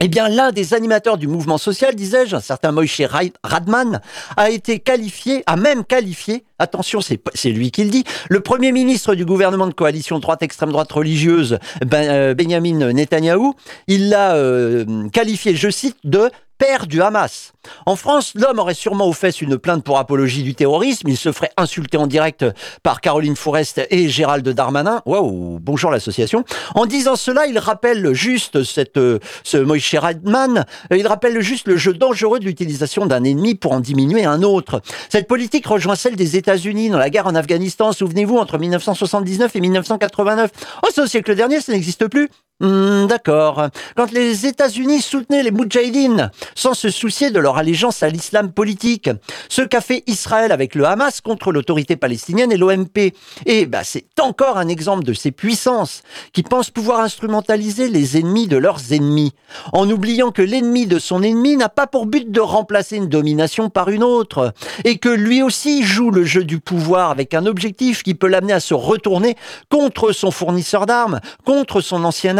Eh 0.00 0.08
bien, 0.08 0.28
l'un 0.28 0.52
des 0.52 0.74
animateurs 0.74 1.16
du 1.16 1.28
mouvement 1.28 1.56
social, 1.56 1.94
disais-je, 1.94 2.36
un 2.36 2.40
certain 2.40 2.72
Moïse 2.72 3.00
Radman, 3.42 4.00
a 4.36 4.50
été 4.50 4.80
qualifié, 4.80 5.42
a 5.46 5.56
même 5.56 5.84
qualifié, 5.84 6.44
attention, 6.58 7.00
c'est 7.00 7.50
lui 7.50 7.70
qui 7.70 7.84
le 7.84 7.90
dit, 7.90 8.04
le 8.28 8.40
premier 8.40 8.72
ministre 8.72 9.14
du 9.14 9.24
gouvernement 9.24 9.66
de 9.66 9.74
coalition 9.74 10.18
droite-extrême 10.18 10.70
droite 10.70 10.92
religieuse, 10.92 11.58
ben, 11.84 12.08
euh, 12.10 12.34
Benjamin 12.34 12.92
Netanyahou, 12.92 13.54
il 13.86 14.08
l'a 14.08 14.34
euh, 14.34 15.08
qualifié, 15.10 15.56
je 15.56 15.70
cite, 15.70 15.96
de 16.04 16.30
père 16.58 16.86
du 16.86 17.02
Hamas. 17.02 17.52
En 17.86 17.96
France, 17.96 18.32
l'homme 18.34 18.58
aurait 18.58 18.74
sûrement 18.74 19.08
aux 19.08 19.12
fesses 19.12 19.40
une 19.40 19.58
plainte 19.58 19.84
pour 19.84 19.98
apologie 19.98 20.42
du 20.42 20.54
terrorisme. 20.54 21.08
Il 21.08 21.16
se 21.16 21.32
ferait 21.32 21.50
insulter 21.56 21.96
en 21.96 22.06
direct 22.06 22.44
par 22.82 23.00
Caroline 23.00 23.36
Fourest 23.36 23.80
et 23.90 24.08
Gérald 24.08 24.48
Darmanin. 24.48 25.02
Waouh, 25.06 25.58
bonjour 25.60 25.90
l'association. 25.90 26.44
En 26.74 26.86
disant 26.86 27.16
cela, 27.16 27.46
il 27.46 27.58
rappelle 27.58 28.12
juste 28.12 28.62
cette, 28.64 29.00
ce 29.42 29.56
Moïse 29.56 29.94
Radman, 29.94 30.64
il 30.94 31.06
rappelle 31.06 31.40
juste 31.40 31.66
le 31.68 31.76
jeu 31.76 31.92
dangereux 31.92 32.38
de 32.38 32.44
l'utilisation 32.44 33.06
d'un 33.06 33.24
ennemi 33.24 33.54
pour 33.54 33.72
en 33.72 33.80
diminuer 33.80 34.24
un 34.24 34.42
autre. 34.42 34.80
Cette 35.08 35.26
politique 35.26 35.66
rejoint 35.66 35.96
celle 35.96 36.16
des 36.16 36.36
États-Unis 36.44 36.90
dans 36.90 36.98
la 36.98 37.08
guerre 37.08 37.26
en 37.26 37.34
Afghanistan. 37.34 37.92
Souvenez-vous, 37.92 38.36
entre 38.36 38.58
1979 38.58 39.56
et 39.56 39.60
1989. 39.60 40.50
Oh, 40.82 40.88
ce 40.94 41.06
siècle 41.06 41.34
dernier, 41.34 41.62
ça 41.62 41.72
n'existe 41.72 42.06
plus. 42.06 42.28
Hmm, 42.60 43.06
d'accord. 43.08 43.68
Quand 43.96 44.12
les 44.12 44.46
États-Unis 44.46 45.00
soutenaient 45.00 45.42
les 45.42 45.50
Moudjahidines 45.50 46.30
sans 46.54 46.72
se 46.72 46.88
soucier 46.88 47.32
de 47.32 47.40
leur 47.40 47.56
allégeance 47.56 48.04
à 48.04 48.08
l'islam 48.08 48.52
politique, 48.52 49.10
ce 49.48 49.62
qu'a 49.62 49.80
fait 49.80 50.04
Israël 50.06 50.52
avec 50.52 50.76
le 50.76 50.84
Hamas 50.84 51.20
contre 51.20 51.50
l'autorité 51.50 51.96
palestinienne 51.96 52.52
et 52.52 52.56
l'OMP, 52.56 53.12
et 53.46 53.66
bah, 53.66 53.82
c'est 53.82 54.06
encore 54.20 54.56
un 54.56 54.68
exemple 54.68 55.02
de 55.02 55.14
ces 55.14 55.32
puissances 55.32 56.02
qui 56.32 56.44
pensent 56.44 56.70
pouvoir 56.70 57.00
instrumentaliser 57.00 57.88
les 57.88 58.18
ennemis 58.18 58.46
de 58.46 58.56
leurs 58.56 58.92
ennemis, 58.92 59.32
en 59.72 59.90
oubliant 59.90 60.30
que 60.30 60.42
l'ennemi 60.42 60.86
de 60.86 61.00
son 61.00 61.24
ennemi 61.24 61.56
n'a 61.56 61.68
pas 61.68 61.88
pour 61.88 62.06
but 62.06 62.30
de 62.30 62.40
remplacer 62.40 62.96
une 62.96 63.08
domination 63.08 63.68
par 63.68 63.88
une 63.88 64.04
autre, 64.04 64.54
et 64.84 64.98
que 64.98 65.08
lui 65.08 65.42
aussi 65.42 65.82
joue 65.82 66.12
le 66.12 66.22
jeu 66.22 66.44
du 66.44 66.60
pouvoir 66.60 67.10
avec 67.10 67.34
un 67.34 67.46
objectif 67.46 68.04
qui 68.04 68.14
peut 68.14 68.28
l'amener 68.28 68.52
à 68.52 68.60
se 68.60 68.74
retourner 68.74 69.36
contre 69.70 70.12
son 70.12 70.30
fournisseur 70.30 70.86
d'armes, 70.86 71.18
contre 71.44 71.80
son 71.80 72.04
ancien 72.04 72.38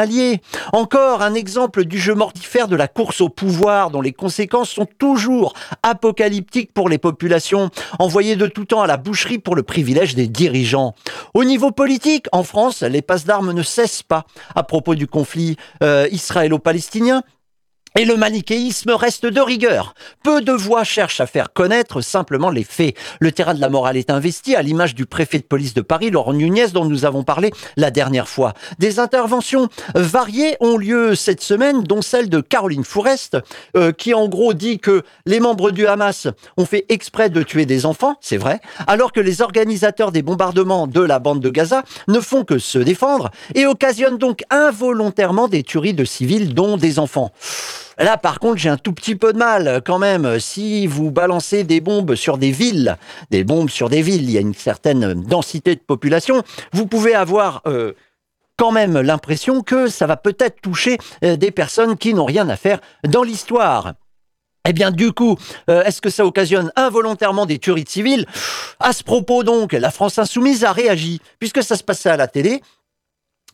encore 0.72 1.22
un 1.22 1.34
exemple 1.34 1.84
du 1.84 1.98
jeu 1.98 2.14
mortifère 2.14 2.68
de 2.68 2.76
la 2.76 2.88
course 2.88 3.20
au 3.20 3.28
pouvoir 3.28 3.90
dont 3.90 4.00
les 4.00 4.12
conséquences 4.12 4.70
sont 4.70 4.86
toujours 4.98 5.54
apocalyptiques 5.82 6.72
pour 6.72 6.88
les 6.88 6.98
populations, 6.98 7.70
envoyées 7.98 8.36
de 8.36 8.46
tout 8.46 8.64
temps 8.64 8.82
à 8.82 8.86
la 8.86 8.96
boucherie 8.96 9.38
pour 9.38 9.56
le 9.56 9.62
privilège 9.62 10.14
des 10.14 10.26
dirigeants. 10.26 10.94
Au 11.34 11.44
niveau 11.44 11.70
politique, 11.70 12.26
en 12.32 12.42
France, 12.42 12.82
les 12.82 13.02
passes 13.02 13.24
d'armes 13.24 13.52
ne 13.52 13.62
cessent 13.62 14.02
pas 14.02 14.24
à 14.54 14.62
propos 14.62 14.94
du 14.94 15.06
conflit 15.06 15.56
euh, 15.82 16.08
israélo-palestinien. 16.10 17.22
Et 17.96 18.04
le 18.04 18.16
manichéisme 18.16 18.90
reste 18.90 19.24
de 19.24 19.40
rigueur. 19.40 19.94
Peu 20.24 20.40
de 20.40 20.50
voix 20.50 20.82
cherchent 20.82 21.20
à 21.20 21.28
faire 21.28 21.52
connaître 21.52 22.00
simplement 22.00 22.50
les 22.50 22.64
faits. 22.64 22.96
Le 23.20 23.30
terrain 23.30 23.54
de 23.54 23.60
la 23.60 23.68
morale 23.68 23.96
est 23.96 24.10
investi 24.10 24.56
à 24.56 24.62
l'image 24.62 24.96
du 24.96 25.06
préfet 25.06 25.38
de 25.38 25.44
police 25.44 25.74
de 25.74 25.80
Paris, 25.80 26.10
Laurent 26.10 26.32
Nunez, 26.32 26.66
dont 26.72 26.86
nous 26.86 27.04
avons 27.04 27.22
parlé 27.22 27.52
la 27.76 27.92
dernière 27.92 28.28
fois. 28.28 28.52
Des 28.80 28.98
interventions 28.98 29.68
variées 29.94 30.56
ont 30.58 30.76
lieu 30.76 31.14
cette 31.14 31.40
semaine, 31.40 31.84
dont 31.84 32.02
celle 32.02 32.28
de 32.28 32.40
Caroline 32.40 32.82
Fourest, 32.82 33.36
euh, 33.76 33.92
qui 33.92 34.12
en 34.12 34.26
gros 34.26 34.54
dit 34.54 34.80
que 34.80 35.04
les 35.24 35.38
membres 35.38 35.70
du 35.70 35.86
Hamas 35.86 36.26
ont 36.56 36.66
fait 36.66 36.86
exprès 36.88 37.30
de 37.30 37.44
tuer 37.44 37.64
des 37.64 37.86
enfants, 37.86 38.16
c'est 38.20 38.38
vrai, 38.38 38.58
alors 38.88 39.12
que 39.12 39.20
les 39.20 39.40
organisateurs 39.40 40.10
des 40.10 40.22
bombardements 40.22 40.88
de 40.88 41.00
la 41.00 41.20
bande 41.20 41.38
de 41.38 41.48
Gaza 41.48 41.84
ne 42.08 42.18
font 42.18 42.42
que 42.42 42.58
se 42.58 42.80
défendre 42.80 43.30
et 43.54 43.66
occasionnent 43.66 44.18
donc 44.18 44.42
involontairement 44.50 45.46
des 45.46 45.62
tueries 45.62 45.94
de 45.94 46.04
civils, 46.04 46.54
dont 46.54 46.76
des 46.76 46.98
enfants. 46.98 47.30
Là, 47.98 48.16
par 48.16 48.38
contre, 48.40 48.56
j'ai 48.56 48.68
un 48.68 48.76
tout 48.76 48.92
petit 48.92 49.16
peu 49.16 49.32
de 49.32 49.38
mal 49.38 49.82
quand 49.84 49.98
même. 49.98 50.38
Si 50.40 50.86
vous 50.86 51.10
balancez 51.10 51.64
des 51.64 51.80
bombes 51.80 52.14
sur 52.14 52.38
des 52.38 52.50
villes, 52.50 52.96
des 53.30 53.44
bombes 53.44 53.70
sur 53.70 53.88
des 53.88 54.02
villes, 54.02 54.24
il 54.24 54.30
y 54.30 54.38
a 54.38 54.40
une 54.40 54.54
certaine 54.54 55.14
densité 55.14 55.74
de 55.74 55.80
population, 55.80 56.42
vous 56.72 56.86
pouvez 56.86 57.14
avoir... 57.14 57.62
Euh, 57.66 57.94
quand 58.56 58.72
même 58.72 59.00
l'impression 59.00 59.62
que 59.62 59.88
ça 59.88 60.06
va 60.06 60.16
peut-être 60.16 60.60
toucher 60.60 60.98
euh, 61.24 61.36
des 61.36 61.50
personnes 61.50 61.96
qui 61.96 62.14
n'ont 62.14 62.24
rien 62.24 62.48
à 62.48 62.56
faire 62.56 62.78
dans 63.02 63.22
l'histoire. 63.22 63.94
Eh 64.66 64.72
bien, 64.72 64.90
du 64.90 65.12
coup, 65.12 65.36
euh, 65.68 65.82
est-ce 65.84 66.00
que 66.00 66.08
ça 66.08 66.24
occasionne 66.24 66.72
involontairement 66.74 67.44
des 67.44 67.58
tueries 67.58 67.84
de 67.84 67.88
civils? 67.88 68.26
À 68.80 68.92
ce 68.92 69.04
propos, 69.04 69.44
donc, 69.44 69.72
la 69.72 69.90
France 69.90 70.18
insoumise 70.18 70.64
a 70.64 70.72
réagi, 70.72 71.20
puisque 71.38 71.62
ça 71.62 71.76
se 71.76 71.84
passait 71.84 72.08
à 72.08 72.16
la 72.16 72.28
télé 72.28 72.62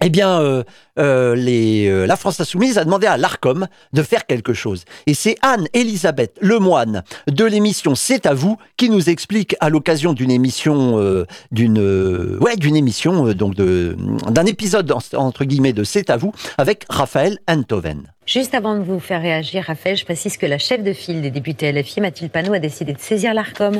eh 0.02 0.08
bien, 0.08 0.40
euh, 0.40 0.62
euh, 0.98 1.36
euh, 1.36 2.06
la 2.06 2.16
France 2.16 2.40
Insoumise 2.40 2.78
a 2.78 2.84
demandé 2.84 3.06
à 3.06 3.16
l'ARCOM 3.16 3.66
de 3.92 4.02
faire 4.02 4.26
quelque 4.26 4.54
chose. 4.54 4.84
Et 5.06 5.14
c'est 5.14 5.36
Anne-Elisabeth 5.42 6.36
Lemoine 6.40 7.02
de 7.26 7.44
l'émission 7.44 7.94
C'est 7.94 8.26
à 8.26 8.34
vous 8.34 8.56
qui 8.76 8.88
nous 8.88 9.10
explique 9.10 9.56
à 9.60 9.68
l'occasion 9.68 10.12
d'une 10.12 10.30
émission, 10.30 11.24
d'une 11.52 12.38
ouais, 12.40 12.56
d'une 12.56 12.76
émission, 12.76 13.32
donc 13.32 13.54
d'un 13.54 14.46
épisode 14.46 14.92
entre 15.14 15.44
guillemets 15.44 15.72
de 15.72 15.84
C'est 15.84 16.10
à 16.10 16.16
vous 16.16 16.32
avec 16.58 16.86
Raphaël 16.88 17.38
Enthoven. 17.48 18.10
Juste 18.26 18.54
avant 18.54 18.76
de 18.76 18.84
vous 18.84 19.00
faire 19.00 19.20
réagir, 19.20 19.64
Raphaël, 19.66 19.96
je 19.96 20.04
précise 20.04 20.36
que 20.36 20.46
la 20.46 20.58
chef 20.58 20.84
de 20.84 20.92
file 20.92 21.20
des 21.20 21.32
députés 21.32 21.72
LFI, 21.72 22.00
Mathilde 22.00 22.30
Panot, 22.30 22.52
a 22.52 22.60
décidé 22.60 22.92
de 22.92 23.00
saisir 23.00 23.34
l'ARCOM 23.34 23.76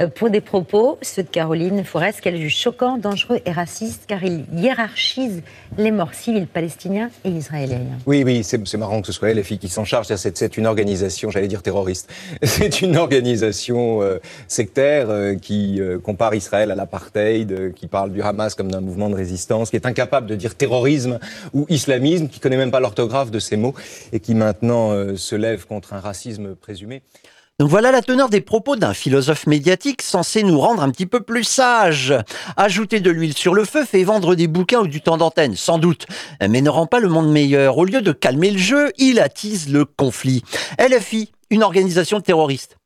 euh, 0.00 0.06
pour 0.06 0.30
des 0.30 0.40
propos, 0.40 0.98
ceux 1.02 1.24
de 1.24 1.28
Caroline 1.28 1.82
Forest, 1.82 2.20
qu'elle 2.20 2.36
juge 2.36 2.56
choquants, 2.56 2.98
dangereux 2.98 3.40
et 3.44 3.50
racistes, 3.50 4.04
car 4.06 4.22
il 4.22 4.44
hiérarchise 4.54 5.42
les 5.76 5.90
morts 5.90 6.14
civils 6.14 6.46
palestiniens 6.46 7.10
et 7.24 7.30
israéliens. 7.30 7.80
Oui, 8.06 8.22
oui, 8.22 8.44
c'est 8.44 8.76
marrant 8.76 9.00
que 9.00 9.08
ce 9.08 9.12
soit 9.12 9.32
LFI 9.32 9.58
qui 9.58 9.68
s'en 9.68 9.84
charge. 9.84 10.06
C'est 10.14 10.56
une 10.56 10.66
organisation, 10.66 11.30
j'allais 11.30 11.48
dire 11.48 11.62
terroriste. 11.62 12.12
C'est 12.42 12.82
une 12.82 12.96
organisation 12.96 14.02
euh, 14.02 14.18
sectaire 14.46 15.10
euh, 15.10 15.34
qui 15.34 15.80
compare 16.04 16.34
Israël 16.34 16.70
à 16.70 16.74
l'apartheid, 16.76 17.72
qui 17.74 17.86
parle 17.88 18.12
du 18.12 18.22
Hamas 18.22 18.54
comme 18.54 18.70
d'un 18.70 18.80
mouvement 18.80 19.08
de 19.08 19.16
résistance, 19.16 19.70
qui 19.70 19.76
est 19.76 19.86
incapable 19.86 20.28
de 20.28 20.36
dire 20.36 20.54
terrorisme 20.54 21.18
ou 21.54 21.66
islamisme, 21.68 22.28
qui 22.28 22.38
connaît 22.38 22.56
même 22.56 22.70
pas 22.70 22.80
l'orthographe 22.80 23.30
de 23.30 23.38
ces 23.38 23.56
mots 23.56 23.69
et 24.12 24.20
qui 24.20 24.34
maintenant 24.34 24.92
euh, 24.92 25.16
se 25.16 25.34
lève 25.34 25.66
contre 25.66 25.94
un 25.94 26.00
racisme 26.00 26.54
présumé. 26.54 27.02
Donc 27.60 27.68
voilà 27.68 27.92
la 27.92 28.00
teneur 28.00 28.30
des 28.30 28.40
propos 28.40 28.74
d'un 28.74 28.94
philosophe 28.94 29.46
médiatique 29.46 30.00
censé 30.00 30.42
nous 30.42 30.58
rendre 30.58 30.82
un 30.82 30.90
petit 30.90 31.04
peu 31.04 31.20
plus 31.20 31.44
sages. 31.44 32.14
Ajouter 32.56 33.00
de 33.00 33.10
l'huile 33.10 33.36
sur 33.36 33.52
le 33.52 33.66
feu 33.66 33.84
fait 33.84 34.02
vendre 34.02 34.34
des 34.34 34.46
bouquins 34.46 34.80
ou 34.80 34.86
du 34.86 35.02
temps 35.02 35.18
d'antenne, 35.18 35.56
sans 35.56 35.76
doute, 35.76 36.06
mais 36.40 36.62
ne 36.62 36.70
rend 36.70 36.86
pas 36.86 37.00
le 37.00 37.10
monde 37.10 37.30
meilleur. 37.30 37.76
Au 37.76 37.84
lieu 37.84 38.00
de 38.00 38.12
calmer 38.12 38.50
le 38.50 38.58
jeu, 38.58 38.92
il 38.96 39.20
attise 39.20 39.70
le 39.70 39.84
conflit. 39.84 40.42
LFI, 40.78 41.32
une 41.50 41.62
organisation 41.62 42.22
terroriste. 42.22 42.79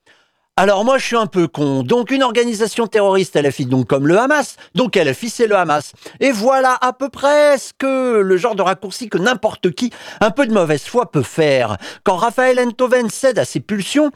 Alors 0.57 0.85
moi 0.85 0.99
je 0.99 1.05
suis 1.05 1.17
un 1.17 1.27
peu 1.27 1.49
con. 1.49 1.83
Donc 1.83 2.13
une 2.13 2.23
organisation 2.23 2.87
terroriste 2.87 3.35
LFI, 3.35 3.67
donc 3.67 3.89
comme 3.89 4.07
le 4.07 4.17
Hamas. 4.17 4.55
Donc 4.77 4.95
LFI 4.95 5.29
c'est 5.29 5.47
le 5.49 5.57
Hamas. 5.57 5.95
Et 6.21 6.31
voilà 6.31 6.79
à 6.81 6.93
peu 6.93 7.09
près 7.09 7.59
ce 7.59 7.73
que 7.77 8.21
le 8.21 8.37
genre 8.37 8.55
de 8.55 8.63
raccourci 8.63 9.09
que 9.09 9.19
n'importe 9.19 9.73
qui, 9.73 9.91
un 10.21 10.31
peu 10.31 10.47
de 10.47 10.53
mauvaise 10.53 10.85
foi 10.85 11.11
peut 11.11 11.25
faire. 11.25 11.77
Quand 12.05 12.15
Raphaël 12.15 12.61
Enthoven 12.61 13.11
cède 13.11 13.41
à 13.41 13.45
ses 13.45 13.59
pulsions, 13.59 14.13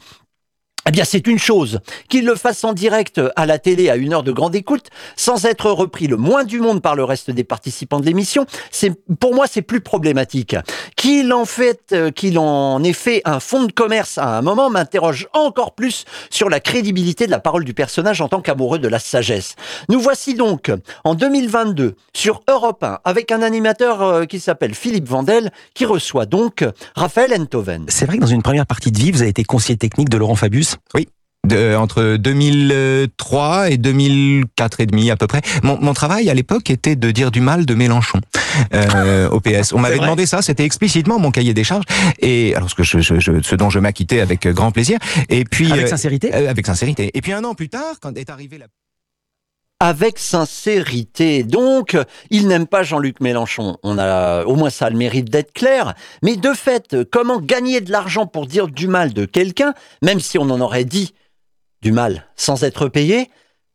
eh 0.87 0.91
bien, 0.91 1.03
c'est 1.03 1.27
une 1.27 1.37
chose. 1.37 1.81
Qu'il 2.07 2.25
le 2.25 2.35
fasse 2.35 2.63
en 2.63 2.73
direct 2.73 3.21
à 3.35 3.45
la 3.45 3.59
télé 3.59 3.89
à 3.89 3.95
une 3.95 4.13
heure 4.13 4.23
de 4.23 4.31
grande 4.31 4.55
écoute, 4.55 4.87
sans 5.15 5.45
être 5.45 5.69
repris 5.69 6.07
le 6.07 6.17
moins 6.17 6.45
du 6.45 6.59
monde 6.59 6.81
par 6.81 6.95
le 6.95 7.03
reste 7.03 7.31
des 7.31 7.43
participants 7.43 7.99
de 7.99 8.05
l'émission, 8.05 8.45
c'est, 8.71 8.93
pour 9.19 9.35
moi, 9.35 9.45
c'est 9.47 9.61
plus 9.61 9.81
problématique. 9.81 10.55
Qu'il 10.95 11.33
en 11.33 11.45
fait, 11.45 11.81
euh, 11.91 12.11
qu'il 12.11 12.39
en 12.39 12.81
ait 12.83 12.93
fait 12.93 13.21
un 13.25 13.39
fonds 13.39 13.65
de 13.65 13.71
commerce 13.71 14.17
à 14.17 14.37
un 14.37 14.41
moment 14.41 14.69
m'interroge 14.69 15.27
encore 15.33 15.75
plus 15.75 16.05
sur 16.29 16.49
la 16.49 16.59
crédibilité 16.59 17.25
de 17.25 17.31
la 17.31 17.39
parole 17.39 17.65
du 17.65 17.73
personnage 17.73 18.21
en 18.21 18.29
tant 18.29 18.41
qu'amoureux 18.41 18.79
de 18.79 18.87
la 18.87 18.99
sagesse. 18.99 19.55
Nous 19.89 19.99
voici 19.99 20.33
donc 20.33 20.71
en 21.03 21.13
2022 21.13 21.95
sur 22.13 22.41
Europe 22.49 22.83
1 22.83 22.99
avec 23.03 23.31
un 23.31 23.41
animateur 23.41 24.01
euh, 24.01 24.25
qui 24.25 24.39
s'appelle 24.39 24.73
Philippe 24.73 25.07
Vandel 25.07 25.51
qui 25.73 25.85
reçoit 25.85 26.25
donc 26.25 26.63
Raphaël 26.95 27.33
Enthoven. 27.39 27.85
C'est 27.89 28.05
vrai 28.05 28.17
que 28.17 28.21
dans 28.21 28.27
une 28.27 28.43
première 28.43 28.65
partie 28.65 28.91
de 28.91 28.97
vie, 28.97 29.11
vous 29.11 29.21
avez 29.21 29.29
été 29.29 29.43
conseiller 29.43 29.77
technique 29.77 30.09
de 30.09 30.17
Laurent 30.17 30.35
Fabius 30.35 30.68
oui. 30.93 31.07
De, 31.47 31.73
entre 31.73 32.17
2003 32.17 33.71
et 33.71 33.77
2004 33.77 34.81
et 34.81 34.85
demi 34.85 35.09
à 35.09 35.15
peu 35.15 35.25
près. 35.25 35.41
Mon, 35.63 35.79
mon 35.79 35.93
travail 35.93 36.29
à 36.29 36.33
l'époque 36.33 36.69
était 36.69 36.97
de 36.97 37.11
dire 37.11 37.31
du 37.31 37.39
mal 37.39 37.65
de 37.65 37.73
Mélenchon 37.75 38.19
euh, 38.73 39.29
au 39.29 39.39
PS. 39.39 39.71
On 39.73 39.79
m'avait 39.79 39.99
demandé 39.99 40.25
ça, 40.25 40.41
c'était 40.41 40.65
explicitement 40.65 41.17
mon 41.17 41.31
cahier 41.31 41.53
des 41.53 41.63
charges 41.63 41.85
et 42.19 42.53
alors 42.55 42.69
ce 42.69 42.75
que 42.75 42.83
je, 42.83 42.99
je, 42.99 43.41
ce 43.41 43.55
dont 43.55 43.69
je 43.69 43.79
m'acquittais 43.79 44.19
avec 44.19 44.47
grand 44.47 44.71
plaisir. 44.71 44.99
Et 45.29 45.45
puis 45.45 45.71
avec 45.71 45.85
euh, 45.85 45.89
sincérité. 45.89 46.35
Euh, 46.35 46.49
avec 46.49 46.65
sincérité. 46.65 47.09
Et 47.13 47.21
puis 47.21 47.31
un 47.31 47.43
an 47.45 47.55
plus 47.55 47.69
tard, 47.69 47.95
quand 48.01 48.15
est 48.17 48.29
arrivé 48.29 48.57
la 48.57 48.67
avec 49.79 50.19
sincérité. 50.19 51.43
Donc, 51.43 51.97
il 52.29 52.47
n'aime 52.47 52.67
pas 52.67 52.83
Jean-Luc 52.83 53.21
Mélenchon. 53.21 53.77
On 53.83 53.97
a 53.97 54.43
au 54.43 54.55
moins 54.55 54.69
ça 54.69 54.87
a 54.87 54.89
le 54.89 54.97
mérite 54.97 55.29
d'être 55.29 55.53
clair. 55.53 55.93
Mais 56.21 56.35
de 56.35 56.53
fait, 56.53 56.97
comment 57.11 57.39
gagner 57.39 57.79
de 57.81 57.91
l'argent 57.91 58.27
pour 58.27 58.45
dire 58.45 58.67
du 58.67 58.87
mal 58.87 59.13
de 59.13 59.25
quelqu'un, 59.25 59.73
même 60.01 60.19
si 60.19 60.37
on 60.37 60.49
en 60.49 60.59
aurait 60.59 60.85
dit 60.85 61.13
du 61.81 61.91
mal 61.91 62.25
sans 62.35 62.63
être 62.63 62.89
payé 62.89 63.29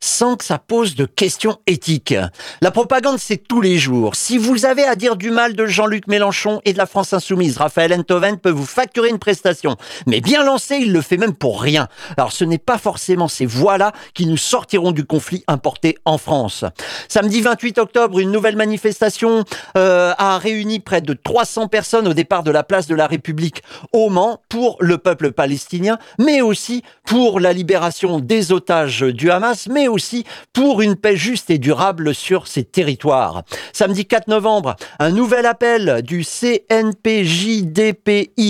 sans 0.04 0.37
que 0.37 0.44
ça 0.44 0.58
pose 0.58 0.96
de 0.96 1.06
questions 1.06 1.56
éthiques. 1.66 2.14
La 2.61 2.70
propagande, 2.70 3.18
c'est 3.18 3.38
tous 3.38 3.62
les 3.62 3.78
jours. 3.78 4.16
Si 4.16 4.37
vous 4.37 4.66
avez 4.66 4.84
à 4.84 4.96
dire 4.96 5.16
du 5.16 5.30
mal 5.30 5.54
de 5.54 5.64
Jean-Luc 5.64 6.08
Mélenchon 6.08 6.61
et 6.66 6.75
de 6.75 6.78
la 6.78 6.84
France 6.84 7.14
Insoumise, 7.14 7.56
Raphaël 7.56 7.94
Enthoven 7.94 8.38
peut 8.38 8.50
vous 8.50 8.66
facturer 8.66 9.08
une 9.08 9.18
prestation. 9.18 9.76
Mais 10.06 10.20
bien 10.20 10.44
lancé, 10.44 10.76
il 10.76 10.92
le 10.92 11.00
fait 11.00 11.16
même 11.16 11.34
pour 11.34 11.62
rien. 11.62 11.88
Alors 12.18 12.32
ce 12.32 12.44
n'est 12.44 12.58
pas 12.58 12.76
forcément 12.76 13.28
ces 13.28 13.46
voix-là 13.46 13.92
qui 14.12 14.26
nous 14.26 14.37
sortiront 14.37 14.92
du 14.92 15.06
conflit 15.06 15.42
importé 15.49 15.96
en 16.04 16.18
France. 16.18 16.66
Samedi 17.08 17.40
28 17.40 17.78
octobre, 17.78 18.18
une 18.18 18.30
nouvelle 18.30 18.56
manifestation 18.56 19.44
euh, 19.78 20.12
a 20.18 20.37
réuni 20.37 20.80
près 20.80 21.00
de 21.00 21.14
300 21.14 21.68
personnes 21.68 22.06
au 22.08 22.14
départ 22.14 22.42
de 22.42 22.50
la 22.50 22.62
place 22.62 22.87
de 22.87 22.94
la 22.94 23.06
République 23.06 23.62
au 23.94 24.11
Mans 24.11 24.42
pour 24.50 24.76
le 24.80 24.99
peuple 24.99 25.32
palestinien, 25.32 25.99
mais 26.18 26.42
aussi 26.42 26.82
pour 27.06 27.40
la 27.40 27.54
libération 27.54 28.20
des 28.20 28.52
otages 28.52 29.00
du 29.00 29.30
Hamas, 29.30 29.68
mais 29.70 29.88
aussi 29.88 29.93
pour 30.52 30.82
une 30.82 30.96
paix 30.96 31.16
juste 31.16 31.50
et 31.50 31.58
durable 31.58 32.14
sur 32.14 32.46
ces 32.46 32.64
territoires. 32.64 33.42
Samedi 33.72 34.06
4 34.06 34.28
novembre, 34.28 34.76
un 34.98 35.10
nouvel 35.10 35.46
appel 35.46 36.02
du 36.02 36.24
CNPJDPI, 36.24 37.08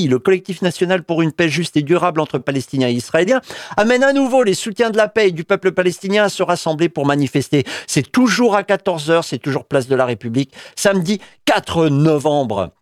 le 0.08 0.18
collectif 0.18 0.62
national 0.62 1.04
pour 1.04 1.22
une 1.22 1.32
paix 1.32 1.48
juste 1.48 1.76
et 1.76 1.82
durable 1.82 2.20
entre 2.20 2.38
Palestiniens 2.38 2.88
et 2.88 2.92
Israéliens, 2.92 3.40
amène 3.76 4.02
à 4.02 4.12
nouveau 4.12 4.42
les 4.42 4.54
soutiens 4.54 4.90
de 4.90 4.96
la 4.96 5.08
paix 5.08 5.28
et 5.28 5.32
du 5.32 5.44
peuple 5.44 5.72
palestinien 5.72 6.24
à 6.24 6.28
se 6.28 6.42
rassembler 6.42 6.88
pour 6.88 7.06
manifester. 7.06 7.64
C'est 7.86 8.10
toujours 8.10 8.56
à 8.56 8.62
14h, 8.62 9.22
c'est 9.22 9.38
toujours 9.38 9.64
place 9.64 9.88
de 9.88 9.94
la 9.96 10.04
République, 10.06 10.52
samedi 10.76 11.20
4 11.44 11.88
novembre. 11.88 12.72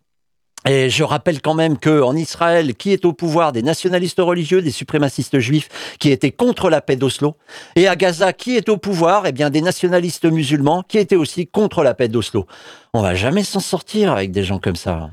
Et 0.65 0.89
je 0.89 1.03
rappelle 1.03 1.41
quand 1.41 1.53
même 1.53 1.77
que 1.77 2.01
en 2.01 2.15
Israël, 2.15 2.75
qui 2.75 2.91
est 2.93 3.05
au 3.05 3.13
pouvoir 3.13 3.51
des 3.51 3.61
nationalistes 3.61 4.19
religieux, 4.19 4.61
des 4.61 4.71
suprémacistes 4.71 5.39
juifs, 5.39 5.69
qui 5.99 6.11
étaient 6.11 6.31
contre 6.31 6.69
la 6.69 6.81
paix 6.81 6.95
d'Oslo, 6.95 7.35
et 7.75 7.87
à 7.87 7.95
Gaza, 7.95 8.33
qui 8.33 8.55
est 8.55 8.69
au 8.69 8.77
pouvoir, 8.77 9.25
eh 9.25 9.31
bien 9.31 9.49
des 9.49 9.61
nationalistes 9.61 10.25
musulmans, 10.25 10.83
qui 10.87 10.97
étaient 10.97 11.15
aussi 11.15 11.47
contre 11.47 11.83
la 11.83 11.93
paix 11.93 12.07
d'Oslo. 12.07 12.45
On 12.93 13.01
va 13.01 13.15
jamais 13.15 13.43
s'en 13.43 13.59
sortir 13.59 14.11
avec 14.13 14.31
des 14.31 14.43
gens 14.43 14.59
comme 14.59 14.75
ça. 14.75 15.09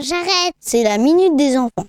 J'arrête. 0.00 0.54
C'est 0.60 0.82
la 0.82 0.98
minute 0.98 1.36
des 1.36 1.56
enfants. 1.56 1.86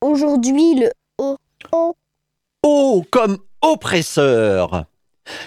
Aujourd'hui, 0.00 0.74
le 0.74 0.90
O. 1.18 1.36
O. 1.72 1.94
Oh, 2.62 3.04
comme 3.10 3.38
oppresseur. 3.60 4.84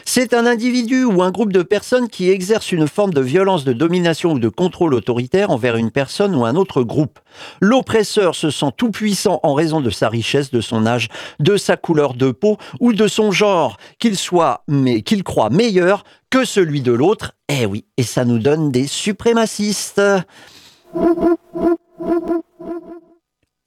C'est 0.05 0.33
un 0.33 0.45
individu 0.45 1.03
ou 1.03 1.21
un 1.21 1.31
groupe 1.31 1.51
de 1.51 1.63
personnes 1.63 2.07
qui 2.07 2.29
exercent 2.29 2.71
une 2.71 2.87
forme 2.87 3.13
de 3.13 3.21
violence 3.21 3.65
de 3.65 3.73
domination 3.73 4.33
ou 4.33 4.39
de 4.39 4.49
contrôle 4.49 4.93
autoritaire 4.93 5.51
envers 5.51 5.75
une 5.75 5.91
personne 5.91 6.35
ou 6.35 6.45
un 6.45 6.55
autre 6.55 6.83
groupe. 6.83 7.19
L'oppresseur 7.59 8.35
se 8.35 8.49
sent 8.49 8.71
tout 8.77 8.91
puissant 8.91 9.39
en 9.43 9.53
raison 9.53 9.81
de 9.81 9.89
sa 9.89 10.09
richesse, 10.09 10.51
de 10.51 10.61
son 10.61 10.85
âge, 10.85 11.09
de 11.39 11.57
sa 11.57 11.75
couleur 11.75 12.13
de 12.13 12.31
peau 12.31 12.57
ou 12.79 12.93
de 12.93 13.07
son 13.07 13.31
genre, 13.31 13.77
qu'il 13.99 14.17
soit, 14.17 14.63
mais 14.67 15.01
qu'il 15.01 15.23
croit 15.23 15.49
meilleur 15.49 16.03
que 16.29 16.45
celui 16.45 16.81
de 16.81 16.91
l'autre. 16.91 17.33
Eh 17.49 17.65
oui, 17.65 17.85
et 17.97 18.03
ça 18.03 18.25
nous 18.25 18.39
donne 18.39 18.71
des 18.71 18.87
suprémacistes. 18.87 20.01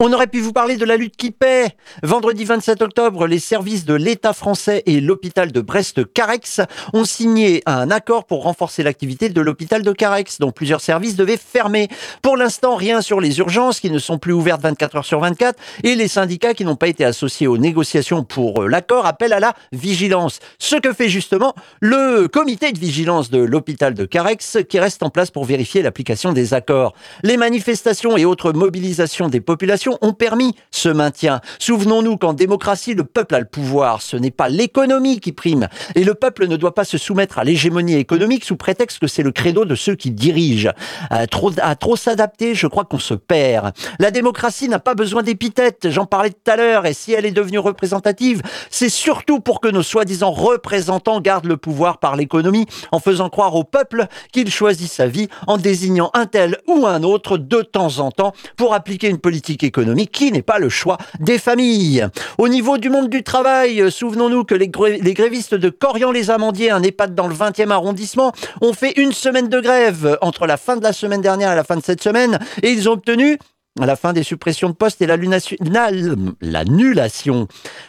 On 0.01 0.13
aurait 0.13 0.27
pu 0.27 0.39
vous 0.39 0.53
parler 0.53 0.77
de 0.77 0.85
la 0.85 0.95
lutte 0.95 1.17
qui 1.17 1.29
paie. 1.29 1.75
Vendredi 2.03 2.45
27 2.45 2.81
octobre, 2.81 3.27
les 3.27 3.37
services 3.37 3.83
de 3.83 3.93
l'État 3.93 4.31
français 4.31 4.81
et 4.85 5.01
l'hôpital 5.01 5.51
de 5.51 5.59
Brest-Carex 5.59 6.61
ont 6.93 7.03
signé 7.03 7.61
un 7.65 7.91
accord 7.91 8.23
pour 8.23 8.43
renforcer 8.43 8.81
l'activité 8.81 9.27
de 9.27 9.41
l'hôpital 9.41 9.83
de 9.83 9.91
Carex, 9.91 10.39
dont 10.39 10.53
plusieurs 10.53 10.79
services 10.79 11.17
devaient 11.17 11.35
fermer. 11.35 11.89
Pour 12.21 12.37
l'instant, 12.37 12.77
rien 12.77 13.01
sur 13.01 13.19
les 13.19 13.39
urgences 13.39 13.81
qui 13.81 13.91
ne 13.91 13.99
sont 13.99 14.19
plus 14.19 14.31
ouvertes 14.31 14.61
24 14.61 14.95
heures 14.95 15.05
sur 15.05 15.19
24 15.19 15.61
et 15.83 15.95
les 15.95 16.07
syndicats 16.07 16.53
qui 16.53 16.63
n'ont 16.63 16.77
pas 16.77 16.87
été 16.87 17.03
associés 17.03 17.47
aux 17.47 17.57
négociations 17.57 18.23
pour 18.23 18.63
euh, 18.63 18.67
l'accord 18.69 19.05
appellent 19.05 19.33
à 19.33 19.41
la 19.41 19.53
vigilance. 19.73 20.39
Ce 20.59 20.77
que 20.77 20.93
fait 20.93 21.09
justement 21.09 21.53
le 21.81 22.29
comité 22.29 22.71
de 22.71 22.79
vigilance 22.79 23.31
de 23.31 23.39
l'hôpital 23.39 23.95
de 23.95 24.05
Carex 24.05 24.59
qui 24.69 24.79
reste 24.79 25.03
en 25.03 25.09
place 25.09 25.29
pour 25.29 25.43
vérifier 25.43 25.81
l'application 25.81 26.31
des 26.31 26.53
accords. 26.53 26.93
Les 27.23 27.35
manifestations 27.35 28.15
et 28.15 28.23
autres 28.23 28.53
mobilisations 28.53 29.27
des 29.27 29.41
populations 29.41 29.88
ont 30.01 30.13
permis 30.13 30.55
ce 30.71 30.89
maintien. 30.89 31.41
Souvenons-nous 31.59 32.17
qu'en 32.17 32.33
démocratie, 32.33 32.93
le 32.93 33.03
peuple 33.03 33.35
a 33.35 33.39
le 33.39 33.45
pouvoir. 33.45 34.01
Ce 34.01 34.17
n'est 34.17 34.31
pas 34.31 34.49
l'économie 34.49 35.19
qui 35.19 35.31
prime. 35.31 35.67
Et 35.95 36.03
le 36.03 36.13
peuple 36.13 36.47
ne 36.47 36.57
doit 36.57 36.73
pas 36.73 36.85
se 36.85 36.97
soumettre 36.97 37.39
à 37.39 37.43
l'hégémonie 37.43 37.95
économique 37.95 38.45
sous 38.45 38.55
prétexte 38.55 38.99
que 38.99 39.07
c'est 39.07 39.23
le 39.23 39.31
credo 39.31 39.65
de 39.65 39.75
ceux 39.75 39.95
qui 39.95 40.11
dirigent. 40.11 40.71
À 41.09 41.27
trop, 41.27 41.51
à 41.61 41.75
trop 41.75 41.95
s'adapter, 41.95 42.55
je 42.55 42.67
crois 42.67 42.85
qu'on 42.85 42.99
se 42.99 43.13
perd. 43.13 43.71
La 43.99 44.11
démocratie 44.11 44.69
n'a 44.69 44.79
pas 44.79 44.95
besoin 44.95 45.23
d'épithètes. 45.23 45.89
J'en 45.89 46.05
parlais 46.05 46.31
tout 46.31 46.51
à 46.51 46.55
l'heure. 46.55 46.85
Et 46.85 46.93
si 46.93 47.13
elle 47.13 47.25
est 47.25 47.31
devenue 47.31 47.59
représentative, 47.59 48.41
c'est 48.69 48.89
surtout 48.89 49.39
pour 49.39 49.61
que 49.61 49.67
nos 49.67 49.83
soi-disant 49.83 50.31
représentants 50.31 51.21
gardent 51.21 51.45
le 51.45 51.57
pouvoir 51.57 51.97
par 51.97 52.15
l'économie 52.15 52.65
en 52.91 52.99
faisant 52.99 53.29
croire 53.29 53.55
au 53.55 53.63
peuple 53.63 54.07
qu'il 54.31 54.51
choisit 54.51 54.89
sa 54.89 55.07
vie 55.07 55.27
en 55.47 55.57
désignant 55.57 56.11
un 56.13 56.25
tel 56.25 56.57
ou 56.67 56.85
un 56.85 57.03
autre 57.03 57.37
de 57.37 57.61
temps 57.61 57.99
en 57.99 58.11
temps 58.11 58.33
pour 58.55 58.73
appliquer 58.73 59.09
une 59.09 59.17
politique 59.17 59.63
économique 59.63 59.78
qui 60.11 60.31
n'est 60.31 60.41
pas 60.41 60.59
le 60.59 60.69
choix 60.69 60.97
des 61.19 61.37
familles. 61.37 62.07
Au 62.37 62.47
niveau 62.47 62.77
du 62.77 62.89
monde 62.89 63.09
du 63.09 63.23
travail, 63.23 63.81
euh, 63.81 63.89
souvenons-nous 63.89 64.43
que 64.43 64.55
les, 64.55 64.67
grévistes 64.67 65.55
de 65.55 65.69
Corian-les-Amandiers, 65.69 66.71
un 66.71 66.83
EHPAD 66.83 67.15
dans 67.15 67.27
le 67.27 67.35
20e 67.35 67.71
arrondissement, 67.71 68.31
ont 68.61 68.73
fait 68.73 68.93
une 68.97 69.11
semaine 69.11 69.49
de 69.49 69.59
grève 69.59 70.17
entre 70.21 70.47
la 70.47 70.57
fin 70.57 70.77
de 70.77 70.83
la 70.83 70.93
semaine 70.93 71.21
dernière 71.21 71.51
et 71.51 71.55
la 71.55 71.63
fin 71.63 71.77
de 71.77 71.83
cette 71.83 72.03
semaine 72.03 72.39
et 72.61 72.71
ils 72.71 72.89
ont 72.89 72.93
obtenu 72.93 73.37
à 73.81 73.85
la 73.85 73.95
fin 73.95 74.13
des 74.13 74.23
suppressions 74.23 74.69
de 74.69 74.73
postes 74.73 75.01
et 75.01 75.07
l'annulation 75.07 77.47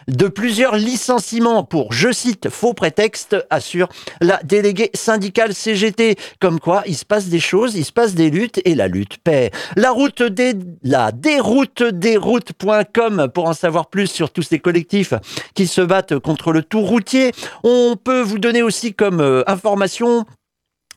de 0.09 0.29
plusieurs 0.29 0.77
licenciements 0.77 1.65
pour, 1.65 1.93
je 1.93 2.13
cite, 2.13 2.49
faux 2.49 2.75
prétexte, 2.75 3.37
assure 3.51 3.89
la 4.21 4.41
déléguée 4.43 4.91
syndicale 4.95 5.55
CGT. 5.55 6.17
Comme 6.41 6.61
quoi, 6.61 6.83
il 6.87 6.97
se 6.97 7.05
passe 7.05 7.27
des 7.27 7.41
choses, 7.41 7.75
il 7.75 7.85
se 7.85 7.93
passe 7.93 8.15
des 8.15 8.31
luttes 8.31 8.61
et 8.65 8.75
la 8.75 8.89
lutte 8.89 9.19
paie. 9.19 9.51
La 9.77 9.91
route 9.91 10.23
des, 10.23 10.55
la 10.83 11.13
déroute 11.13 11.83
des 11.83 12.17
routes.com 12.17 13.29
pour 13.33 13.49
en 13.49 13.55
savoir 13.55 13.89
plus 13.89 14.07
sur 14.07 14.31
tous 14.31 14.43
ces 14.43 14.59
collectifs 14.59 15.15
qui 15.55 15.67
se 15.67 15.81
battent 15.81 16.19
contre 16.19 16.53
le 16.53 16.63
tout 16.63 16.83
routier. 16.83 17.33
On 17.65 17.97
peut 18.03 18.21
vous 18.21 18.39
donner 18.39 18.63
aussi 18.63 18.95
comme 18.95 19.21
euh, 19.21 19.43
information 19.47 20.27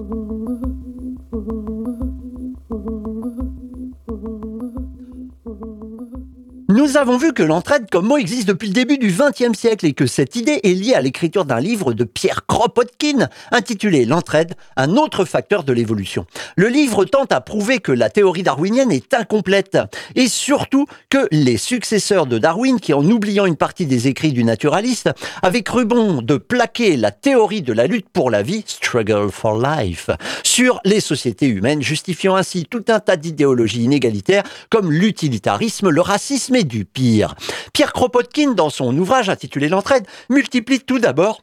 Nous 6.71 6.97
avons 6.97 7.17
vu 7.17 7.33
que 7.33 7.43
l'entraide 7.43 7.91
comme 7.91 8.07
mot 8.07 8.17
existe 8.17 8.47
depuis 8.47 8.69
le 8.69 8.75
début 8.75 8.97
du 8.97 9.09
XXe 9.13 9.59
siècle 9.59 9.87
et 9.87 9.93
que 9.93 10.07
cette 10.07 10.37
idée 10.37 10.61
est 10.63 10.73
liée 10.75 10.95
à 10.95 11.01
l'écriture 11.01 11.45
d'un 11.45 11.59
livre 11.59 11.93
de 11.95 12.05
Pierre 12.05 12.47
Kropotkin 12.47 13.29
intitulé 13.51 14.05
L'entraide, 14.05 14.55
un 14.77 14.91
autre 14.91 15.25
facteur 15.25 15.65
de 15.65 15.73
l'évolution. 15.73 16.27
Le 16.55 16.69
livre 16.69 17.05
tente 17.05 17.33
à 17.33 17.41
prouver 17.41 17.81
que 17.81 17.91
la 17.91 18.09
théorie 18.09 18.45
darwinienne 18.45 18.93
est 18.93 19.15
incomplète 19.15 19.79
et 20.15 20.29
surtout 20.29 20.87
que 21.09 21.27
les 21.33 21.57
successeurs 21.57 22.27
de 22.27 22.39
Darwin, 22.39 22.79
qui 22.79 22.95
en 22.95 23.05
oubliant 23.05 23.47
une 23.47 23.57
partie 23.57 23.87
des 23.87 24.07
écrits 24.07 24.33
du 24.33 24.45
naturaliste, 24.45 25.11
avaient 25.43 25.65
cru 25.65 25.87
bon 25.87 26.23
de 26.23 26.37
plaquer 26.37 26.97
la 26.97 27.11
théorie 27.11 27.63
de 27.63 27.73
la 27.73 27.89
lutte 27.89 28.09
pour 28.13 28.31
la 28.31 28.43
vie, 28.43 28.63
struggle 28.65 29.33
for 29.33 29.61
life, 29.61 30.11
sur 30.45 30.79
les 30.85 31.01
sociétés 31.01 31.49
humaines, 31.49 31.83
justifiant 31.83 32.37
ainsi 32.37 32.65
tout 32.65 32.85
un 32.91 33.01
tas 33.01 33.17
d'idéologies 33.17 33.83
inégalitaires 33.83 34.45
comme 34.69 34.93
l'utilitarisme, 34.93 35.89
le 35.89 36.01
racisme 36.01 36.60
du 36.65 36.85
pire. 36.85 37.35
Pierre 37.73 37.93
Kropotkin, 37.93 38.53
dans 38.53 38.71
son 38.71 38.97
ouvrage 38.97 39.29
intitulé 39.29 39.69
L'entraide, 39.69 40.07
multiplie 40.29 40.81
tout 40.81 40.99
d'abord 40.99 41.43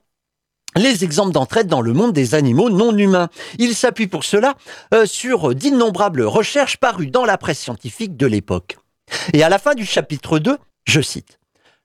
les 0.76 1.04
exemples 1.04 1.32
d'entraide 1.32 1.68
dans 1.68 1.82
le 1.82 1.94
monde 1.94 2.14
des 2.14 2.36
animaux 2.36 2.70
non 2.70 2.96
humains. 2.96 3.30
Il 3.58 3.76
s'appuie 3.76 4.08
pour 4.08 4.24
cela 4.24 4.56
euh, 4.94 5.06
sur 5.06 5.56
d'innombrables 5.56 6.22
recherches 6.24 6.78
parues 6.78 7.08
dans 7.08 7.26
la 7.26 7.38
presse 7.38 7.60
scientifique 7.60 8.16
de 8.16 8.28
l'époque. 8.28 8.78
Et 9.34 9.44
à 9.44 9.50
la 9.50 9.58
fin 9.58 9.74
du 9.74 9.86
chapitre 9.86 10.40
2, 10.40 10.58
je 10.86 11.02
cite. 11.02 11.40